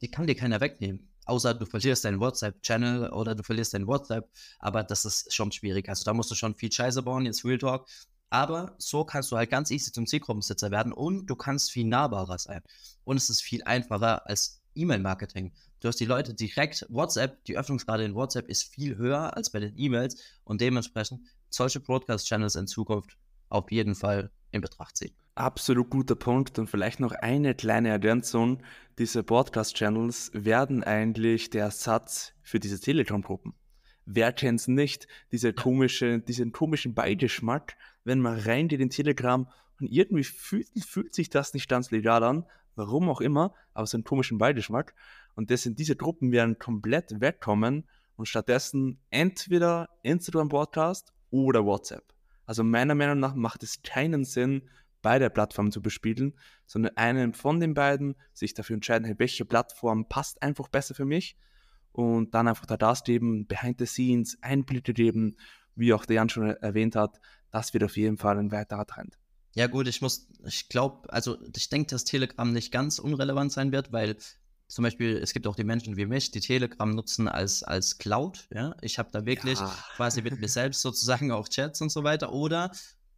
die 0.00 0.10
kann 0.10 0.26
dir 0.26 0.34
keiner 0.34 0.60
wegnehmen 0.60 1.08
außer 1.26 1.54
du 1.54 1.66
verlierst 1.66 2.04
deinen 2.04 2.20
WhatsApp-Channel 2.20 3.10
oder 3.10 3.34
du 3.34 3.42
verlierst 3.42 3.74
deinen 3.74 3.86
WhatsApp, 3.86 4.30
aber 4.58 4.82
das 4.82 5.04
ist 5.04 5.34
schon 5.34 5.52
schwierig. 5.52 5.88
Also 5.88 6.04
da 6.04 6.14
musst 6.14 6.30
du 6.30 6.34
schon 6.34 6.54
viel 6.54 6.72
Scheiße 6.72 7.02
bauen, 7.02 7.26
jetzt 7.26 7.44
Real 7.44 7.58
Talk. 7.58 7.86
Aber 8.30 8.74
so 8.78 9.04
kannst 9.04 9.30
du 9.30 9.36
halt 9.36 9.50
ganz 9.50 9.70
easy 9.70 9.92
zum 9.92 10.06
Zielgruppensitzer 10.06 10.70
werden 10.70 10.92
und 10.92 11.26
du 11.26 11.36
kannst 11.36 11.70
viel 11.70 11.86
nahbarer 11.86 12.38
sein. 12.38 12.62
Und 13.04 13.18
es 13.18 13.30
ist 13.30 13.42
viel 13.42 13.62
einfacher 13.64 14.26
als 14.26 14.60
E-Mail-Marketing. 14.76 15.52
Du 15.80 15.88
hast 15.88 16.00
die 16.00 16.04
Leute 16.04 16.34
direkt, 16.34 16.86
WhatsApp, 16.88 17.44
die 17.44 17.56
Öffnungsrate 17.56 18.02
in 18.02 18.14
WhatsApp 18.14 18.48
ist 18.48 18.64
viel 18.74 18.96
höher 18.96 19.36
als 19.36 19.50
bei 19.50 19.60
den 19.60 19.74
E-Mails 19.76 20.22
und 20.44 20.60
dementsprechend 20.60 21.20
solche 21.48 21.80
Broadcast-Channels 21.80 22.56
in 22.56 22.66
Zukunft 22.66 23.16
auf 23.48 23.70
jeden 23.70 23.94
Fall 23.94 24.30
in 24.50 24.60
Betracht 24.60 24.96
ziehen. 24.96 25.14
Absolut 25.34 25.90
guter 25.90 26.14
Punkt 26.14 26.58
und 26.58 26.68
vielleicht 26.68 26.98
noch 26.98 27.12
eine 27.12 27.54
kleine 27.54 27.90
Ergänzung. 27.90 28.62
Diese 28.98 29.22
Podcast-Channels 29.22 30.30
werden 30.32 30.82
eigentlich 30.82 31.50
der 31.50 31.64
Ersatz 31.64 32.32
für 32.42 32.58
diese 32.58 32.80
Telegram-Gruppen. 32.80 33.54
Wer 34.06 34.32
kennt's 34.32 34.68
nicht? 34.68 35.08
Diese 35.32 35.52
komische, 35.52 36.20
diesen 36.20 36.52
komischen 36.52 36.94
Beigeschmack, 36.94 37.76
wenn 38.04 38.20
man 38.20 38.38
rein 38.38 38.68
in 38.68 38.88
Telegram 38.88 39.50
und 39.80 39.88
irgendwie 39.88 40.24
fühlt, 40.24 40.68
fühlt 40.84 41.14
sich 41.14 41.28
das 41.28 41.52
nicht 41.54 41.68
ganz 41.68 41.90
legal 41.90 42.22
an, 42.22 42.46
warum 42.76 43.08
auch 43.08 43.20
immer, 43.20 43.54
aber 43.74 43.86
so 43.86 43.96
einen 43.96 44.04
komischen 44.04 44.38
Beigeschmack. 44.38 44.94
Und 45.34 45.50
das 45.50 45.62
sind, 45.62 45.78
diese 45.78 45.96
Gruppen 45.96 46.32
werden 46.32 46.58
komplett 46.58 47.20
wegkommen 47.20 47.88
und 48.16 48.26
stattdessen 48.26 49.00
entweder 49.10 49.88
Instagram 50.02 50.48
Podcast 50.48 51.12
oder 51.30 51.64
WhatsApp. 51.64 52.04
Also 52.46 52.62
meiner 52.62 52.94
Meinung 52.94 53.18
nach 53.18 53.34
macht 53.34 53.62
es 53.62 53.82
keinen 53.82 54.24
Sinn, 54.24 54.62
beide 55.02 55.30
Plattformen 55.30 55.72
zu 55.72 55.82
bespielen, 55.82 56.34
sondern 56.66 56.96
einen 56.96 57.32
von 57.34 57.60
den 57.60 57.74
beiden, 57.74 58.16
sich 58.32 58.54
dafür 58.54 58.74
entscheiden, 58.74 59.18
welche 59.18 59.44
Plattform 59.44 60.08
passt 60.08 60.42
einfach 60.42 60.68
besser 60.68 60.94
für 60.94 61.04
mich 61.04 61.36
und 61.92 62.34
dann 62.34 62.48
einfach 62.48 62.66
da 62.66 62.76
das 62.76 63.04
geben, 63.04 63.46
behind 63.46 63.78
the 63.78 63.86
scenes, 63.86 64.38
Einblicke 64.42 64.94
geben, 64.94 65.36
wie 65.74 65.92
auch 65.92 66.06
der 66.06 66.16
Jan 66.16 66.28
schon 66.28 66.48
erwähnt 66.48 66.96
hat, 66.96 67.20
das 67.50 67.72
wird 67.72 67.84
auf 67.84 67.96
jeden 67.96 68.16
Fall 68.16 68.38
ein 68.38 68.50
weiterer 68.50 68.86
Trend. 68.86 69.18
Ja 69.56 69.68
gut, 69.68 69.88
ich 69.88 70.02
muss, 70.02 70.28
ich 70.44 70.68
glaube, 70.68 71.10
also 71.10 71.38
ich 71.56 71.70
denke, 71.70 71.88
dass 71.88 72.04
Telegram 72.04 72.52
nicht 72.52 72.70
ganz 72.70 72.98
unrelevant 72.98 73.50
sein 73.52 73.72
wird, 73.72 73.90
weil 73.90 74.16
zum 74.68 74.82
Beispiel, 74.82 75.16
es 75.16 75.32
gibt 75.32 75.46
auch 75.46 75.56
die 75.56 75.64
Menschen 75.64 75.96
wie 75.96 76.04
mich, 76.04 76.30
die 76.30 76.40
Telegram 76.40 76.90
nutzen 76.94 77.26
als, 77.26 77.62
als 77.62 77.96
Cloud. 77.96 78.48
Ja? 78.52 78.76
Ich 78.82 78.98
habe 78.98 79.08
da 79.10 79.24
wirklich 79.24 79.58
ja. 79.58 79.74
quasi 79.96 80.20
mit 80.20 80.38
mir 80.38 80.48
selbst 80.48 80.82
sozusagen 80.82 81.32
auch 81.32 81.48
Chats 81.48 81.80
und 81.80 81.90
so 81.90 82.04
weiter. 82.04 82.34
Oder 82.34 82.70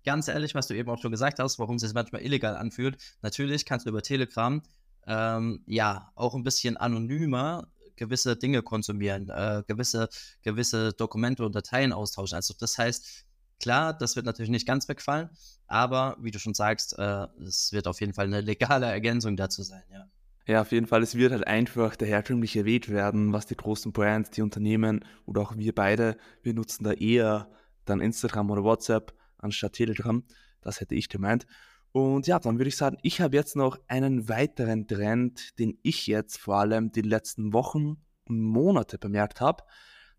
ganz 0.05 0.29
ehrlich, 0.29 0.55
was 0.55 0.69
du 0.69 0.75
eben 0.75 0.89
auch 0.91 1.03
schon 1.03 1.11
gesagt 1.11 1.41
hast, 1.41 1.59
warum 1.59 1.75
es 1.75 1.83
sich 1.83 1.93
manchmal 1.93 2.23
illegal 2.23 2.57
anfühlt. 2.57 2.99
Natürlich 3.23 3.65
kannst 3.65 3.87
du 3.87 3.91
über 3.91 4.03
Telegram 4.03 4.63
ähm, 5.09 5.65
ja 5.67 6.13
auch 6.15 6.37
ein 6.37 6.45
bisschen 6.45 6.77
anonymer 6.77 7.67
gewisse 7.97 8.37
Dinge 8.37 8.63
konsumieren, 8.63 9.29
äh, 9.29 9.65
gewisse, 9.67 10.09
gewisse 10.43 10.93
Dokumente 10.93 11.45
und 11.45 11.57
Dateien 11.57 11.93
austauschen. 11.93 12.37
Also 12.37 12.55
das 12.57 12.79
heißt, 12.79 13.27
klar, 13.61 13.93
das 13.93 14.17
wird 14.17 14.27
natürlich 14.27 14.51
nicht 14.51 14.67
ganz 14.67 14.89
wegfallen, 14.89 15.31
aber 15.67 16.17
wie 16.21 16.31
du 16.31 16.39
schon 16.39 16.55
sagst, 16.55 16.99
äh, 16.99 17.27
es 17.43 17.73
wird 17.73 17.87
auf 17.87 18.01
jeden 18.01 18.15
Fall 18.15 18.27
eine 18.27 18.41
legale 18.41 18.87
Ergänzung 18.87 19.37
dazu 19.37 19.63
sein, 19.63 19.83
ja. 19.93 20.09
Ja, 20.47 20.63
auf 20.63 20.73
jeden 20.73 20.87
Fall. 20.87 21.03
Es 21.03 21.15
wird 21.15 21.33
halt 21.33 21.47
einfach 21.47 21.95
der 21.95 22.09
herkömmliche 22.09 22.65
Weg 22.65 22.89
werden, 22.89 23.35
was 23.35 23.45
die 23.45 23.55
großen 23.55 23.93
Brands, 23.93 24.31
die 24.31 24.41
Unternehmen 24.41 25.05
oder 25.27 25.43
auch 25.43 25.59
wir 25.59 25.75
beide, 25.75 26.17
wir 26.43 26.55
nutzen 26.55 26.85
da 26.85 26.93
eher 26.93 27.51
dann 27.85 28.01
Instagram 28.01 28.51
oder 28.51 28.65
WhatsApp 28.65 29.13
anstatt 29.37 29.75
Telegram. 29.75 30.25
Das 30.63 30.81
hätte 30.81 30.95
ich 30.95 31.11
gemeint. 31.11 31.47
Und 31.93 32.27
ja, 32.27 32.39
dann 32.39 32.59
würde 32.59 32.69
ich 32.69 32.79
sagen, 32.79 32.97
ich 33.03 33.21
habe 33.21 33.37
jetzt 33.37 33.57
noch 33.57 33.79
einen 33.89 34.31
weiteren 34.31 34.87
Trend, 34.87 35.59
den 35.59 35.79
ich 35.83 36.07
jetzt 36.07 36.39
vor 36.39 36.57
allem 36.57 36.93
die 36.93 37.03
letzten 37.03 37.53
Wochen 37.53 37.99
und 38.25 38.41
Monate 38.41 38.99
bemerkt 38.99 39.43
habe, 39.43 39.65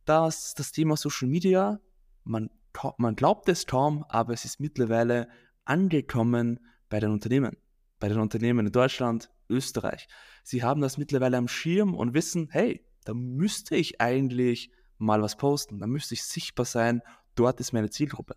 dass 0.05 0.53
das 0.53 0.71
Thema 0.71 0.95
Social 0.95 1.27
Media, 1.27 1.79
man, 2.23 2.49
man 2.97 3.15
glaubt 3.15 3.49
es 3.49 3.65
kaum, 3.65 4.05
aber 4.09 4.33
es 4.33 4.45
ist 4.45 4.59
mittlerweile 4.59 5.27
angekommen 5.65 6.59
bei 6.89 6.99
den 6.99 7.11
Unternehmen. 7.11 7.57
Bei 7.99 8.07
den 8.07 8.19
Unternehmen 8.19 8.67
in 8.67 8.71
Deutschland, 8.71 9.29
Österreich. 9.49 10.07
Sie 10.43 10.63
haben 10.63 10.81
das 10.81 10.97
mittlerweile 10.97 11.37
am 11.37 11.47
Schirm 11.47 11.95
und 11.95 12.13
wissen, 12.13 12.49
hey, 12.51 12.85
da 13.03 13.13
müsste 13.13 13.75
ich 13.75 13.99
eigentlich 13.99 14.71
mal 14.97 15.21
was 15.21 15.37
posten, 15.37 15.79
da 15.79 15.87
müsste 15.87 16.13
ich 16.13 16.23
sichtbar 16.23 16.65
sein, 16.65 17.01
dort 17.35 17.59
ist 17.59 17.73
meine 17.73 17.89
Zielgruppe. 17.89 18.35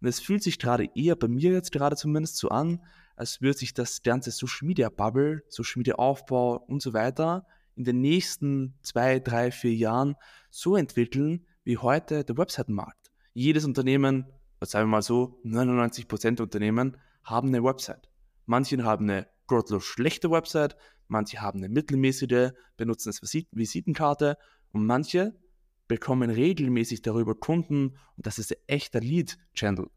Und 0.00 0.08
es 0.08 0.20
fühlt 0.20 0.42
sich 0.42 0.58
gerade 0.58 0.88
eher 0.94 1.14
bei 1.14 1.28
mir 1.28 1.52
jetzt 1.52 1.72
gerade 1.72 1.96
zumindest 1.96 2.36
so 2.36 2.48
an, 2.48 2.82
als 3.16 3.42
würde 3.42 3.58
sich 3.58 3.74
das 3.74 4.02
ganze 4.02 4.30
Social 4.30 4.66
Media 4.66 4.88
Bubble, 4.88 5.42
Social 5.48 5.78
Media 5.78 5.96
Aufbau 5.96 6.56
und 6.56 6.80
so 6.80 6.94
weiter 6.94 7.46
in 7.76 7.84
den 7.84 8.00
nächsten 8.00 8.74
zwei, 8.82 9.20
drei, 9.20 9.50
vier 9.50 9.74
Jahren 9.74 10.16
so 10.50 10.76
entwickeln 10.76 11.46
wie 11.64 11.76
heute 11.76 12.24
der 12.24 12.36
Webseitenmarkt. 12.36 12.99
Jedes 13.32 13.64
Unternehmen, 13.64 14.26
sagen 14.60 14.88
wir 14.88 14.96
mal 14.96 15.02
so, 15.02 15.40
99% 15.44 16.36
der 16.36 16.44
Unternehmen 16.44 16.96
haben 17.22 17.48
eine 17.48 17.62
Website. 17.62 18.10
Manche 18.46 18.82
haben 18.82 19.08
eine 19.08 19.28
gottlos 19.46 19.84
schlechte 19.84 20.30
Website, 20.30 20.76
manche 21.06 21.40
haben 21.40 21.58
eine 21.58 21.68
mittelmäßige, 21.68 22.50
benutzen 22.76 23.10
es 23.10 23.22
als 23.22 23.46
Visitenkarte 23.52 24.36
und 24.72 24.84
manche 24.84 25.38
bekommen 25.86 26.30
regelmäßig 26.30 27.02
darüber 27.02 27.34
Kunden 27.34 27.96
und 28.16 28.26
das 28.26 28.38
ist 28.38 28.52
ein 28.52 28.62
echter 28.66 29.00
Lead-Channel. 29.00 29.90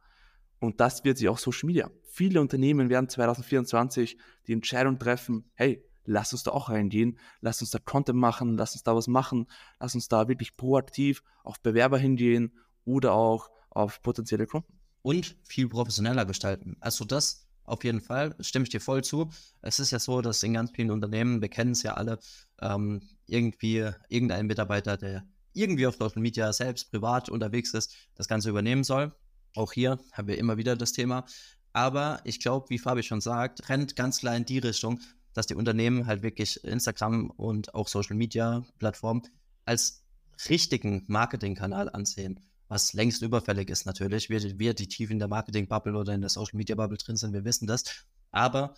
Und 0.59 0.79
das 0.79 1.03
wird 1.03 1.17
sich 1.17 1.29
auch 1.29 1.37
Social 1.37 1.67
Media. 1.67 1.91
Viele 2.03 2.41
Unternehmen 2.41 2.89
werden 2.89 3.09
2024 3.09 4.17
die 4.47 4.53
Entscheidung 4.53 4.97
treffen, 4.97 5.51
hey, 5.53 5.83
lass 6.05 6.33
uns 6.33 6.43
da 6.43 6.51
auch 6.51 6.69
reingehen, 6.69 7.17
lass 7.41 7.61
uns 7.61 7.71
da 7.71 7.79
Content 7.79 8.17
machen, 8.17 8.57
lass 8.57 8.73
uns 8.73 8.83
da 8.83 8.95
was 8.95 9.07
machen, 9.07 9.47
lass 9.79 9.95
uns 9.95 10.07
da 10.07 10.27
wirklich 10.27 10.55
proaktiv 10.55 11.23
auf 11.43 11.59
Bewerber 11.61 11.97
hingehen 11.97 12.53
oder 12.85 13.13
auch 13.13 13.49
auf 13.69 14.01
potenzielle 14.01 14.47
Kunden. 14.47 14.79
Und 15.01 15.35
viel 15.43 15.67
professioneller 15.67 16.25
gestalten. 16.25 16.77
Also 16.79 17.03
das 17.03 17.47
auf 17.65 17.83
jeden 17.83 18.01
Fall, 18.01 18.35
stimme 18.39 18.63
ich 18.63 18.69
dir 18.69 18.81
voll 18.81 19.03
zu. 19.03 19.29
Es 19.61 19.79
ist 19.79 19.91
ja 19.91 19.99
so, 19.99 20.21
dass 20.21 20.43
in 20.43 20.53
ganz 20.53 20.71
vielen 20.71 20.91
Unternehmen, 20.91 21.41
wir 21.41 21.49
kennen 21.49 21.71
es 21.71 21.83
ja 21.83 21.93
alle, 21.93 22.19
ähm, 22.61 23.01
irgendwie 23.25 23.89
irgendein 24.09 24.47
Mitarbeiter, 24.47 24.97
der 24.97 25.25
irgendwie 25.53 25.87
auf 25.87 25.95
Social 25.95 26.21
Media 26.21 26.51
selbst 26.51 26.91
privat 26.91 27.29
unterwegs 27.29 27.73
ist, 27.73 27.95
das 28.15 28.27
Ganze 28.27 28.49
übernehmen 28.49 28.83
soll. 28.83 29.13
Auch 29.55 29.71
hier 29.71 29.99
haben 30.11 30.27
wir 30.27 30.37
immer 30.37 30.57
wieder 30.57 30.75
das 30.75 30.91
Thema. 30.91 31.25
Aber 31.73 32.19
ich 32.23 32.39
glaube, 32.39 32.69
wie 32.69 32.79
Fabi 32.79 33.03
schon 33.03 33.21
sagt, 33.21 33.69
rennt 33.69 33.95
ganz 33.95 34.19
klar 34.19 34.35
in 34.35 34.45
die 34.45 34.59
Richtung, 34.59 34.99
dass 35.33 35.47
die 35.47 35.55
Unternehmen 35.55 36.05
halt 36.05 36.21
wirklich 36.21 36.63
Instagram 36.63 37.31
und 37.31 37.73
auch 37.73 37.87
Social 37.87 38.15
Media 38.15 38.63
Plattformen 38.77 39.23
als 39.65 40.03
richtigen 40.49 41.05
Marketingkanal 41.07 41.89
ansehen 41.89 42.39
was 42.67 42.93
längst 42.93 43.21
überfällig 43.21 43.69
ist 43.69 43.85
natürlich. 43.85 44.29
Wir, 44.29 44.41
wir 44.59 44.73
die 44.73 44.87
tief 44.87 45.11
in 45.11 45.19
der 45.19 45.27
Marketing-Bubble 45.27 45.95
oder 45.95 46.13
in 46.13 46.21
der 46.21 46.29
Social-Media-Bubble 46.29 46.97
drin 46.97 47.17
sind, 47.17 47.33
wir 47.33 47.45
wissen 47.45 47.67
das. 47.67 47.83
Aber 48.31 48.75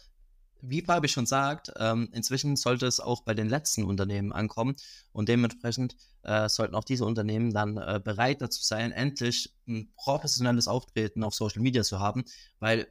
wie 0.62 0.82
Fabi 0.82 1.08
schon 1.08 1.26
sagt, 1.26 1.72
ähm, 1.78 2.10
inzwischen 2.12 2.56
sollte 2.56 2.88
es 2.88 3.00
auch 3.00 3.22
bei 3.22 3.34
den 3.34 3.50
letzten 3.50 3.84
Unternehmen 3.84 4.32
ankommen 4.32 4.76
und 5.12 5.30
dementsprechend 5.30 5.96
äh, 6.24 6.50
sollten 6.50 6.76
auch 6.76 6.84
diese 6.84 7.06
Unternehmen 7.06 7.54
dann 7.54 7.78
äh, 7.78 8.02
bereit 8.04 8.42
dazu 8.42 8.64
sein, 8.64 8.92
endlich 8.92 9.54
ein 9.68 9.92
professionelles 9.96 10.68
Auftreten 10.68 11.24
auf 11.24 11.36
Social 11.36 11.62
Media 11.62 11.84
zu 11.84 12.00
haben, 12.00 12.26
weil 12.60 12.88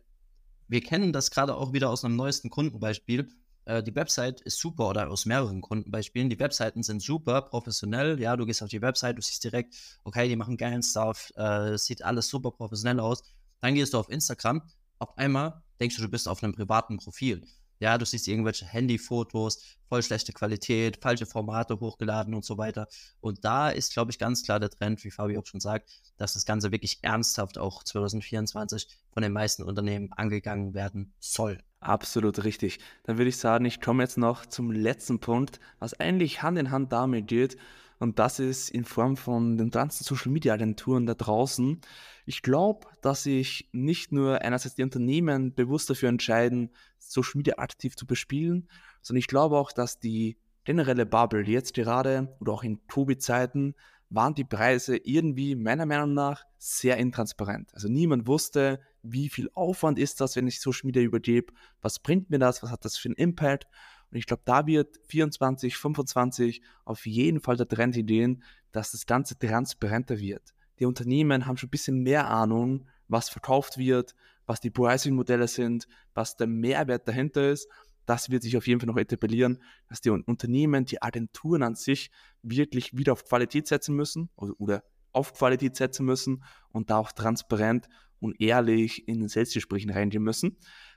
wir 0.68 0.80
kennen 0.82 1.12
das 1.12 1.30
gerade 1.30 1.56
auch 1.56 1.72
wieder 1.72 1.90
aus 1.90 2.04
einem 2.04 2.16
neuesten 2.16 2.50
Kundenbeispiel 2.50 3.28
äh, 3.66 3.82
die 3.82 3.94
Website 3.94 4.40
ist 4.40 4.58
super 4.58 4.88
oder 4.90 5.10
aus 5.10 5.26
mehreren 5.26 5.60
Kundenbeispielen. 5.60 6.30
Die 6.30 6.38
Webseiten 6.38 6.82
sind 6.82 7.02
super 7.02 7.42
professionell. 7.42 8.20
Ja, 8.20 8.36
du 8.36 8.46
gehst 8.46 8.62
auf 8.62 8.68
die 8.68 8.82
Website, 8.82 9.18
du 9.18 9.22
siehst 9.22 9.44
direkt, 9.44 9.74
okay, 10.04 10.28
die 10.28 10.36
machen 10.36 10.56
geilen 10.56 10.82
Stuff, 10.82 11.32
äh, 11.36 11.76
sieht 11.78 12.02
alles 12.02 12.28
super 12.28 12.50
professionell 12.50 13.00
aus. 13.00 13.22
Dann 13.60 13.74
gehst 13.74 13.94
du 13.94 13.98
auf 13.98 14.08
Instagram, 14.10 14.62
auf 14.98 15.16
einmal 15.16 15.62
denkst 15.80 15.96
du, 15.96 16.02
du 16.02 16.08
bist 16.08 16.28
auf 16.28 16.42
einem 16.42 16.54
privaten 16.54 16.98
Profil. 16.98 17.46
Ja, 17.80 17.98
du 17.98 18.06
siehst 18.06 18.28
irgendwelche 18.28 18.66
Handyfotos 18.66 19.58
voll 19.88 20.02
schlechte 20.02 20.32
Qualität, 20.32 20.98
falsche 21.02 21.26
Formate 21.26 21.78
hochgeladen 21.80 22.32
und 22.34 22.44
so 22.44 22.56
weiter. 22.56 22.86
Und 23.20 23.44
da 23.44 23.68
ist, 23.68 23.92
glaube 23.92 24.10
ich, 24.10 24.18
ganz 24.18 24.42
klar 24.42 24.60
der 24.60 24.70
Trend, 24.70 25.02
wie 25.04 25.10
Fabi 25.10 25.36
auch 25.36 25.46
schon 25.46 25.60
sagt, 25.60 25.90
dass 26.16 26.34
das 26.34 26.46
Ganze 26.46 26.72
wirklich 26.72 27.00
ernsthaft 27.02 27.58
auch 27.58 27.82
2024 27.82 28.88
von 29.12 29.22
den 29.22 29.32
meisten 29.32 29.64
Unternehmen 29.64 30.12
angegangen 30.12 30.72
werden 30.72 31.12
soll. 31.18 31.58
Absolut 31.84 32.44
richtig. 32.44 32.78
Dann 33.02 33.18
würde 33.18 33.28
ich 33.28 33.36
sagen, 33.36 33.66
ich 33.66 33.78
komme 33.78 34.02
jetzt 34.02 34.16
noch 34.16 34.46
zum 34.46 34.72
letzten 34.72 35.20
Punkt, 35.20 35.60
was 35.78 35.92
eigentlich 36.00 36.42
Hand 36.42 36.58
in 36.58 36.70
Hand 36.70 36.92
damit 36.92 37.26
geht. 37.26 37.58
Und 37.98 38.18
das 38.18 38.38
ist 38.38 38.70
in 38.70 38.86
Form 38.86 39.18
von 39.18 39.58
den 39.58 39.70
ganzen 39.70 40.02
Social 40.02 40.32
Media 40.32 40.54
Agenturen 40.54 41.04
da 41.04 41.12
draußen. 41.12 41.82
Ich 42.24 42.40
glaube, 42.40 42.86
dass 43.02 43.24
sich 43.24 43.68
nicht 43.72 44.12
nur 44.12 44.40
einerseits 44.40 44.76
die 44.76 44.82
Unternehmen 44.82 45.54
bewusst 45.54 45.90
dafür 45.90 46.08
entscheiden, 46.08 46.70
Social 46.98 47.36
Media 47.36 47.58
aktiv 47.58 47.96
zu 47.96 48.06
bespielen, 48.06 48.66
sondern 49.02 49.18
ich 49.18 49.28
glaube 49.28 49.58
auch, 49.58 49.70
dass 49.70 49.98
die 49.98 50.38
generelle 50.64 51.04
Bubble 51.04 51.42
jetzt 51.42 51.74
gerade 51.74 52.34
oder 52.40 52.54
auch 52.54 52.64
in 52.64 52.80
Covid-Zeiten 52.86 53.74
waren 54.08 54.34
die 54.34 54.44
Preise 54.44 54.96
irgendwie 54.96 55.54
meiner 55.54 55.84
Meinung 55.84 56.14
nach 56.14 56.44
sehr 56.56 56.96
intransparent. 56.96 57.74
Also 57.74 57.88
niemand 57.88 58.26
wusste, 58.26 58.80
wie 59.04 59.28
viel 59.28 59.50
Aufwand 59.54 59.98
ist 59.98 60.20
das, 60.20 60.34
wenn 60.34 60.46
ich 60.46 60.60
Social 60.60 60.86
Media 60.86 61.02
übergebe, 61.02 61.52
was 61.82 61.98
bringt 61.98 62.30
mir 62.30 62.38
das, 62.38 62.62
was 62.62 62.70
hat 62.70 62.84
das 62.84 62.96
für 62.96 63.08
einen 63.08 63.16
Impact. 63.16 63.66
Und 64.10 64.18
ich 64.18 64.26
glaube, 64.26 64.42
da 64.44 64.66
wird 64.66 64.98
24, 65.08 65.76
25 65.76 66.62
auf 66.84 67.06
jeden 67.06 67.40
Fall 67.40 67.56
der 67.56 67.68
Trend 67.68 67.96
ideen, 67.96 68.42
dass 68.72 68.92
das 68.92 69.06
Ganze 69.06 69.38
transparenter 69.38 70.18
wird. 70.18 70.54
Die 70.78 70.86
Unternehmen 70.86 71.46
haben 71.46 71.56
schon 71.56 71.68
ein 71.68 71.70
bisschen 71.70 72.02
mehr 72.02 72.28
Ahnung, 72.28 72.86
was 73.06 73.28
verkauft 73.28 73.76
wird, 73.78 74.14
was 74.46 74.60
die 74.60 74.70
Pricing-Modelle 74.70 75.48
sind, 75.48 75.86
was 76.14 76.36
der 76.36 76.46
Mehrwert 76.46 77.06
dahinter 77.06 77.50
ist. 77.50 77.68
Das 78.06 78.30
wird 78.30 78.42
sich 78.42 78.56
auf 78.56 78.66
jeden 78.66 78.80
Fall 78.80 78.88
noch 78.88 78.96
etablieren, 78.96 79.62
dass 79.88 80.00
die 80.00 80.10
Unternehmen, 80.10 80.84
die 80.84 81.00
Agenturen 81.00 81.62
an 81.62 81.74
sich 81.74 82.10
wirklich 82.42 82.96
wieder 82.96 83.12
auf 83.12 83.24
Qualität 83.24 83.66
setzen 83.66 83.94
müssen 83.94 84.30
oder 84.36 84.82
auf 85.12 85.32
Qualität 85.32 85.76
setzen 85.76 86.04
müssen 86.04 86.42
und 86.70 86.90
da 86.90 86.98
auch 86.98 87.12
transparent 87.12 87.88
und 88.24 88.40
ehrlich 88.40 89.06
in 89.06 89.20
den 89.20 89.28
Selbstgesprächen 89.28 89.90
reingehen 89.90 90.22
müssen. 90.22 90.56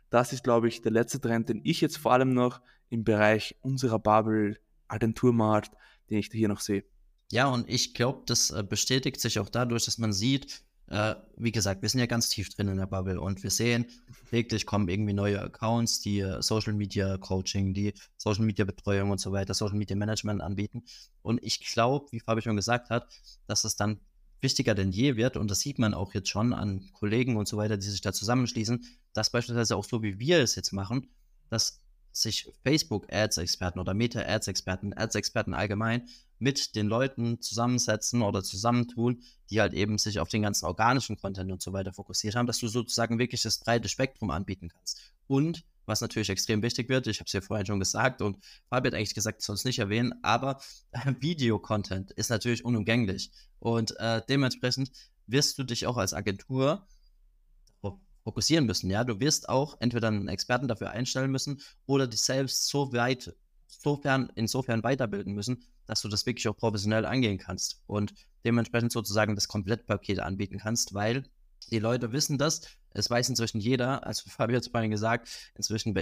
Das 0.09 0.33
ist, 0.33 0.43
glaube 0.43 0.67
ich, 0.67 0.81
der 0.81 0.91
letzte 0.91 1.19
Trend, 1.19 1.49
den 1.49 1.61
ich 1.63 1.81
jetzt 1.81 1.97
vor 1.97 2.13
allem 2.13 2.33
noch 2.33 2.61
im 2.89 3.03
Bereich 3.03 3.55
unserer 3.61 3.99
Bubble, 3.99 4.57
Agenturmarkt, 4.87 5.71
den 6.09 6.19
ich 6.19 6.29
hier 6.31 6.47
noch 6.47 6.61
sehe. 6.61 6.85
Ja, 7.29 7.47
und 7.47 7.69
ich 7.69 7.93
glaube, 7.93 8.23
das 8.25 8.51
äh, 8.51 8.63
bestätigt 8.63 9.19
sich 9.19 9.37
auch 9.39 9.49
dadurch, 9.49 9.83
dass 9.83 9.97
man 9.97 10.13
sieht, 10.13 10.63
äh, 10.89 11.15
wie 11.35 11.51
gesagt, 11.51 11.81
wir 11.81 11.89
sind 11.89 11.99
ja 11.99 12.05
ganz 12.05 12.29
tief 12.29 12.47
drin 12.47 12.69
in 12.69 12.77
der 12.77 12.85
Bubble 12.85 13.19
und 13.19 13.43
wir 13.43 13.49
sehen, 13.49 13.87
täglich 14.29 14.65
kommen 14.65 14.87
irgendwie 14.87 15.11
neue 15.11 15.41
Accounts, 15.41 15.99
die 15.99 16.19
äh, 16.21 16.41
Social 16.41 16.71
Media 16.71 17.17
Coaching, 17.17 17.73
die 17.73 17.93
Social 18.15 18.45
Media 18.45 18.63
Betreuung 18.63 19.11
und 19.11 19.19
so 19.19 19.33
weiter, 19.33 19.53
Social 19.53 19.77
Media 19.77 19.97
Management 19.97 20.41
anbieten. 20.41 20.85
Und 21.21 21.43
ich 21.43 21.59
glaube, 21.59 22.05
wie 22.11 22.21
Fabi 22.21 22.41
schon 22.41 22.55
gesagt 22.55 22.89
hat, 22.89 23.09
dass 23.47 23.65
es 23.65 23.75
dann 23.75 23.99
wichtiger 24.41 24.75
denn 24.75 24.91
je 24.91 25.15
wird, 25.15 25.37
und 25.37 25.49
das 25.49 25.59
sieht 25.59 25.79
man 25.79 25.93
auch 25.93 26.13
jetzt 26.13 26.29
schon 26.29 26.53
an 26.53 26.89
Kollegen 26.93 27.37
und 27.37 27.47
so 27.47 27.57
weiter, 27.57 27.77
die 27.77 27.87
sich 27.87 28.01
da 28.01 28.13
zusammenschließen, 28.13 28.85
dass 29.13 29.29
beispielsweise 29.29 29.75
auch 29.75 29.85
so 29.85 30.03
wie 30.03 30.19
wir 30.19 30.39
es 30.39 30.55
jetzt 30.55 30.73
machen, 30.73 31.07
dass 31.49 31.81
sich 32.11 32.51
Facebook-Ads-Experten 32.63 33.79
oder 33.79 33.93
Meta-Ads-Experten, 33.93 34.93
Ads-Experten 34.93 35.53
allgemein 35.53 36.07
mit 36.39 36.75
den 36.75 36.87
Leuten 36.87 37.41
zusammensetzen 37.41 38.21
oder 38.21 38.43
zusammentun, 38.43 39.21
die 39.49 39.61
halt 39.61 39.73
eben 39.73 39.97
sich 39.97 40.19
auf 40.19 40.29
den 40.29 40.41
ganzen 40.43 40.65
organischen 40.65 41.17
Content 41.17 41.51
und 41.51 41.61
so 41.61 41.73
weiter 41.73 41.93
fokussiert 41.93 42.35
haben, 42.35 42.47
dass 42.47 42.59
du 42.59 42.67
sozusagen 42.67 43.19
wirklich 43.19 43.41
das 43.41 43.59
breite 43.59 43.89
Spektrum 43.89 44.29
anbieten 44.29 44.69
kannst. 44.69 45.13
Und 45.27 45.63
was 45.87 46.01
natürlich 46.01 46.29
extrem 46.29 46.61
wichtig 46.61 46.89
wird, 46.89 47.07
ich 47.07 47.19
habe 47.19 47.25
es 47.25 47.33
ja 47.33 47.41
vorhin 47.41 47.65
schon 47.65 47.79
gesagt 47.79 48.21
und 48.21 48.37
Fabi 48.69 48.89
hat 48.89 48.93
eigentlich 48.93 49.15
gesagt, 49.15 49.41
soll 49.41 49.55
es 49.55 49.65
nicht 49.65 49.79
erwähnen, 49.79 50.13
aber 50.21 50.61
Video-Content 51.19 52.11
ist 52.11 52.29
natürlich 52.29 52.63
unumgänglich. 52.63 53.31
Und 53.59 53.99
äh, 53.99 54.21
dementsprechend 54.29 54.91
wirst 55.25 55.57
du 55.57 55.63
dich 55.63 55.87
auch 55.87 55.97
als 55.97 56.13
Agentur 56.13 56.87
fokussieren 58.27 58.65
müssen. 58.65 58.89
Ja, 58.89 59.05
du 59.05 59.21
wirst 59.21 59.47
auch 59.47 59.77
entweder 59.79 60.09
einen 60.09 60.27
Experten 60.27 60.67
dafür 60.67 60.89
einstellen 60.89 61.31
müssen 61.31 61.61
oder 61.85 62.07
dich 62.07 62.21
selbst 62.21 62.67
so 62.67 62.91
weit, 62.91 63.33
sofern, 63.67 64.29
insofern 64.35 64.83
weiterbilden 64.83 65.33
müssen, 65.33 65.63
dass 65.85 66.01
du 66.01 66.09
das 66.09 66.25
wirklich 66.25 66.45
auch 66.49 66.57
professionell 66.57 67.05
angehen 67.05 67.37
kannst 67.37 67.81
und 67.87 68.13
dementsprechend 68.43 68.91
sozusagen 68.91 69.35
das 69.35 69.47
Komplettpaket 69.47 70.19
anbieten 70.19 70.57
kannst, 70.57 70.93
weil 70.93 71.23
die 71.71 71.79
Leute 71.79 72.11
wissen 72.11 72.37
das. 72.37 72.63
Es 72.97 73.09
weiß 73.09 73.29
inzwischen 73.29 73.59
jeder, 73.59 74.05
also 74.05 74.29
Fabio 74.29 74.57
hat 74.57 74.63
es 74.63 74.69
vorhin 74.69 74.91
gesagt, 74.91 75.29
inzwischen 75.55 75.93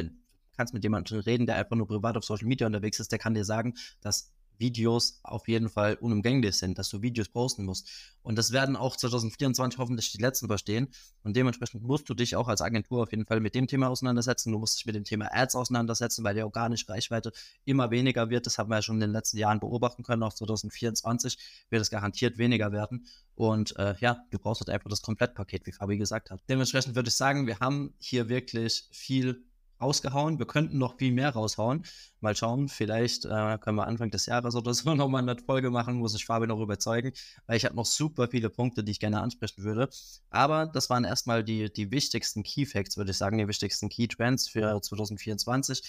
kannst 0.55 0.73
mit 0.73 0.83
jemandem 0.83 1.19
reden, 1.19 1.45
der 1.45 1.57
einfach 1.57 1.75
nur 1.75 1.87
privat 1.87 2.15
auf 2.17 2.23
Social 2.23 2.47
Media 2.47 2.65
unterwegs 2.65 2.99
ist, 2.99 3.11
der 3.11 3.19
kann 3.19 3.33
dir 3.33 3.45
sagen, 3.45 3.73
dass 4.01 4.31
Videos 4.57 5.19
auf 5.23 5.47
jeden 5.47 5.69
Fall 5.69 5.95
unumgänglich 5.95 6.57
sind, 6.57 6.77
dass 6.77 6.89
du 6.89 7.01
Videos 7.01 7.29
posten 7.29 7.65
musst. 7.65 7.89
Und 8.21 8.37
das 8.37 8.51
werden 8.51 8.75
auch 8.75 8.95
2024 8.95 9.79
hoffentlich 9.79 10.11
die 10.11 10.17
letzten 10.17 10.47
verstehen. 10.47 10.87
Und 11.23 11.35
dementsprechend 11.35 11.83
musst 11.83 12.09
du 12.09 12.13
dich 12.13 12.35
auch 12.35 12.47
als 12.47 12.61
Agentur 12.61 13.03
auf 13.03 13.11
jeden 13.11 13.25
Fall 13.25 13.39
mit 13.39 13.55
dem 13.55 13.67
Thema 13.67 13.89
auseinandersetzen. 13.89 14.51
Du 14.51 14.59
musst 14.59 14.77
dich 14.77 14.85
mit 14.85 14.95
dem 14.95 15.03
Thema 15.03 15.29
Ads 15.31 15.55
auseinandersetzen, 15.55 16.23
weil 16.23 16.35
die 16.35 16.43
organische 16.43 16.89
Reichweite 16.89 17.31
immer 17.65 17.91
weniger 17.91 18.29
wird. 18.29 18.45
Das 18.45 18.57
haben 18.57 18.69
wir 18.69 18.77
ja 18.77 18.81
schon 18.81 18.95
in 18.95 19.01
den 19.01 19.11
letzten 19.11 19.37
Jahren 19.37 19.59
beobachten 19.59 20.03
können. 20.03 20.23
Auch 20.23 20.33
2024 20.33 21.37
wird 21.69 21.81
es 21.81 21.89
garantiert 21.89 22.37
weniger 22.37 22.71
werden. 22.71 23.05
Und 23.35 23.77
äh, 23.77 23.95
ja, 23.99 24.23
du 24.31 24.39
brauchst 24.39 24.61
halt 24.61 24.69
einfach 24.69 24.89
das 24.89 25.01
Komplettpaket, 25.01 25.65
wie 25.65 25.71
Fabi 25.71 25.97
gesagt 25.97 26.31
hat. 26.31 26.41
Dementsprechend 26.49 26.95
würde 26.95 27.09
ich 27.09 27.15
sagen, 27.15 27.47
wir 27.47 27.59
haben 27.59 27.93
hier 27.99 28.29
wirklich 28.29 28.87
viel 28.91 29.45
rausgehauen. 29.85 30.39
Wir 30.39 30.47
könnten 30.47 30.77
noch 30.77 30.97
viel 30.97 31.11
mehr 31.11 31.29
raushauen. 31.29 31.85
Mal 32.19 32.35
schauen, 32.35 32.67
vielleicht 32.67 33.25
äh, 33.25 33.57
können 33.59 33.77
wir 33.77 33.87
Anfang 33.87 34.09
des 34.09 34.25
Jahres 34.25 34.55
oder 34.55 34.73
so 34.73 34.95
nochmal 34.95 35.21
eine 35.21 35.39
Folge 35.39 35.69
machen, 35.69 35.95
muss 35.95 36.15
ich 36.15 36.25
Fabi 36.25 36.47
noch 36.47 36.59
überzeugen, 36.59 37.13
weil 37.47 37.57
ich 37.57 37.65
habe 37.65 37.75
noch 37.75 37.85
super 37.85 38.27
viele 38.27 38.49
Punkte, 38.49 38.83
die 38.83 38.91
ich 38.91 38.99
gerne 38.99 39.21
ansprechen 39.21 39.63
würde. 39.63 39.89
Aber 40.29 40.65
das 40.65 40.89
waren 40.89 41.03
erstmal 41.03 41.43
die, 41.43 41.71
die 41.71 41.91
wichtigsten 41.91 42.43
Key 42.43 42.65
Facts, 42.65 42.97
würde 42.97 43.11
ich 43.11 43.17
sagen, 43.17 43.37
die 43.37 43.47
wichtigsten 43.47 43.89
Key 43.89 44.07
Trends 44.07 44.49
für 44.49 44.81
2024. 44.81 45.83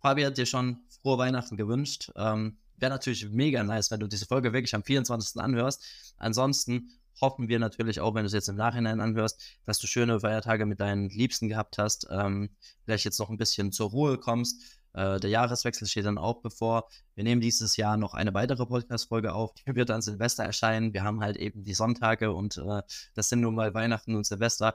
Fabi 0.00 0.22
hat 0.22 0.38
dir 0.38 0.46
schon 0.46 0.78
frohe 1.02 1.18
Weihnachten 1.18 1.56
gewünscht. 1.56 2.10
Ähm, 2.16 2.56
Wäre 2.76 2.90
natürlich 2.90 3.28
mega 3.30 3.62
nice, 3.62 3.92
wenn 3.92 4.00
du 4.00 4.08
diese 4.08 4.26
Folge 4.26 4.52
wirklich 4.52 4.74
am 4.74 4.82
24. 4.82 5.40
anhörst. 5.40 5.84
Ansonsten 6.16 6.90
hoffen 7.20 7.48
wir 7.48 7.58
natürlich 7.58 8.00
auch, 8.00 8.14
wenn 8.14 8.22
du 8.22 8.26
es 8.26 8.32
jetzt 8.32 8.48
im 8.48 8.56
Nachhinein 8.56 9.00
anhörst, 9.00 9.40
dass 9.64 9.78
du 9.78 9.86
schöne 9.86 10.20
Feiertage 10.20 10.66
mit 10.66 10.80
deinen 10.80 11.08
Liebsten 11.10 11.48
gehabt 11.48 11.78
hast, 11.78 12.06
ähm, 12.10 12.50
vielleicht 12.84 13.04
jetzt 13.04 13.18
noch 13.18 13.30
ein 13.30 13.38
bisschen 13.38 13.72
zur 13.72 13.90
Ruhe 13.90 14.18
kommst. 14.18 14.80
Äh, 14.94 15.20
der 15.20 15.30
Jahreswechsel 15.30 15.86
steht 15.86 16.04
dann 16.04 16.18
auch 16.18 16.42
bevor. 16.42 16.88
Wir 17.14 17.24
nehmen 17.24 17.40
dieses 17.40 17.76
Jahr 17.76 17.96
noch 17.96 18.14
eine 18.14 18.34
weitere 18.34 18.66
Podcast-Folge 18.66 19.32
auf, 19.32 19.52
die 19.54 19.74
wird 19.74 19.90
an 19.90 20.02
Silvester 20.02 20.44
erscheinen. 20.44 20.92
Wir 20.92 21.02
haben 21.02 21.20
halt 21.20 21.36
eben 21.36 21.64
die 21.64 21.74
Sonntage 21.74 22.32
und 22.32 22.58
äh, 22.58 22.82
das 23.14 23.28
sind 23.28 23.40
nun 23.40 23.54
mal 23.54 23.72
Weihnachten 23.74 24.14
und 24.14 24.26
Silvester. 24.26 24.74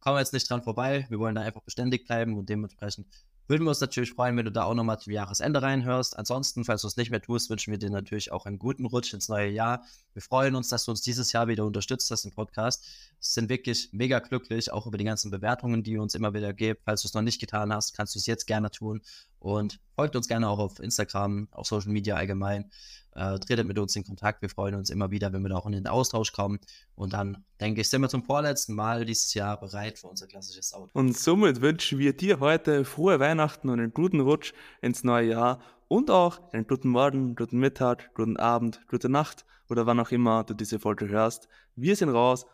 Kommen 0.00 0.16
wir 0.16 0.20
jetzt 0.20 0.32
nicht 0.32 0.48
dran 0.48 0.62
vorbei. 0.62 1.06
Wir 1.08 1.18
wollen 1.18 1.34
da 1.34 1.42
einfach 1.42 1.62
beständig 1.62 2.06
bleiben 2.06 2.36
und 2.36 2.48
dementsprechend 2.48 3.06
würden 3.48 3.64
wir 3.64 3.70
uns 3.70 3.80
natürlich 3.80 4.12
freuen, 4.12 4.36
wenn 4.36 4.44
du 4.44 4.52
da 4.52 4.64
auch 4.64 4.74
nochmal 4.74 4.98
zum 4.98 5.12
Jahresende 5.12 5.62
reinhörst. 5.62 6.16
Ansonsten, 6.18 6.64
falls 6.64 6.82
du 6.82 6.88
es 6.88 6.96
nicht 6.96 7.10
mehr 7.10 7.22
tust, 7.22 7.48
wünschen 7.50 7.70
wir 7.70 7.78
dir 7.78 7.90
natürlich 7.90 8.32
auch 8.32 8.46
einen 8.46 8.58
guten 8.58 8.86
Rutsch 8.86 9.14
ins 9.14 9.28
neue 9.28 9.48
Jahr. 9.48 9.84
Wir 10.14 10.22
freuen 10.22 10.54
uns, 10.54 10.68
dass 10.68 10.84
du 10.84 10.90
uns 10.90 11.02
dieses 11.02 11.32
Jahr 11.32 11.48
wieder 11.48 11.64
unterstützt 11.64 12.10
hast 12.10 12.24
im 12.24 12.32
Podcast. 12.32 12.84
Sind 13.20 13.48
wirklich 13.48 13.90
mega 13.92 14.18
glücklich, 14.18 14.72
auch 14.72 14.86
über 14.86 14.98
die 14.98 15.04
ganzen 15.04 15.30
Bewertungen, 15.30 15.82
die 15.82 15.92
ihr 15.92 16.02
uns 16.02 16.14
immer 16.14 16.34
wieder 16.34 16.52
gebt. 16.52 16.82
Falls 16.84 17.02
du 17.02 17.08
es 17.08 17.14
noch 17.14 17.22
nicht 17.22 17.40
getan 17.40 17.72
hast, 17.72 17.94
kannst 17.94 18.14
du 18.14 18.18
es 18.18 18.26
jetzt 18.26 18.46
gerne 18.46 18.70
tun. 18.70 19.00
Und 19.38 19.78
folgt 19.94 20.16
uns 20.16 20.28
gerne 20.28 20.48
auch 20.48 20.58
auf 20.58 20.80
Instagram, 20.80 21.48
auf 21.50 21.66
Social 21.66 21.92
Media 21.92 22.16
allgemein. 22.16 22.70
Äh, 23.16 23.38
tretet 23.38 23.66
mit 23.66 23.78
uns 23.78 23.96
in 23.96 24.04
Kontakt. 24.04 24.42
Wir 24.42 24.50
freuen 24.50 24.74
uns 24.74 24.90
immer 24.90 25.10
wieder, 25.10 25.32
wenn 25.32 25.42
wir 25.42 25.48
da 25.48 25.56
auch 25.56 25.66
in 25.66 25.72
den 25.72 25.86
Austausch 25.86 26.32
kommen. 26.32 26.58
Und 26.94 27.14
dann, 27.14 27.44
denke 27.60 27.80
ich, 27.80 27.88
sind 27.88 28.02
wir 28.02 28.10
zum 28.10 28.22
vorletzten 28.22 28.74
Mal 28.74 29.06
dieses 29.06 29.32
Jahr 29.32 29.58
bereit 29.58 29.98
für 29.98 30.08
unser 30.08 30.26
klassisches 30.26 30.74
Auto. 30.74 30.90
Und 30.92 31.16
somit 31.16 31.62
wünschen 31.62 31.98
wir 31.98 32.14
dir 32.14 32.40
heute 32.40 32.84
frohe 32.84 33.18
Weihnachten 33.18 33.70
und 33.70 33.80
einen 33.80 33.94
guten 33.94 34.20
Rutsch 34.20 34.52
ins 34.82 35.02
neue 35.02 35.30
Jahr 35.30 35.60
und 35.88 36.10
auch 36.10 36.52
einen 36.52 36.66
guten 36.66 36.88
Morgen, 36.88 37.36
guten 37.36 37.58
Mittag, 37.58 38.14
guten 38.14 38.36
Abend, 38.36 38.80
gute 38.88 39.08
Nacht 39.08 39.46
oder 39.68 39.86
wann 39.86 40.00
auch 40.00 40.10
immer 40.10 40.44
du 40.44 40.54
diese 40.54 40.78
Folge 40.78 41.08
hörst. 41.08 41.48
Wir 41.74 41.96
sind 41.96 42.10
raus 42.10 42.46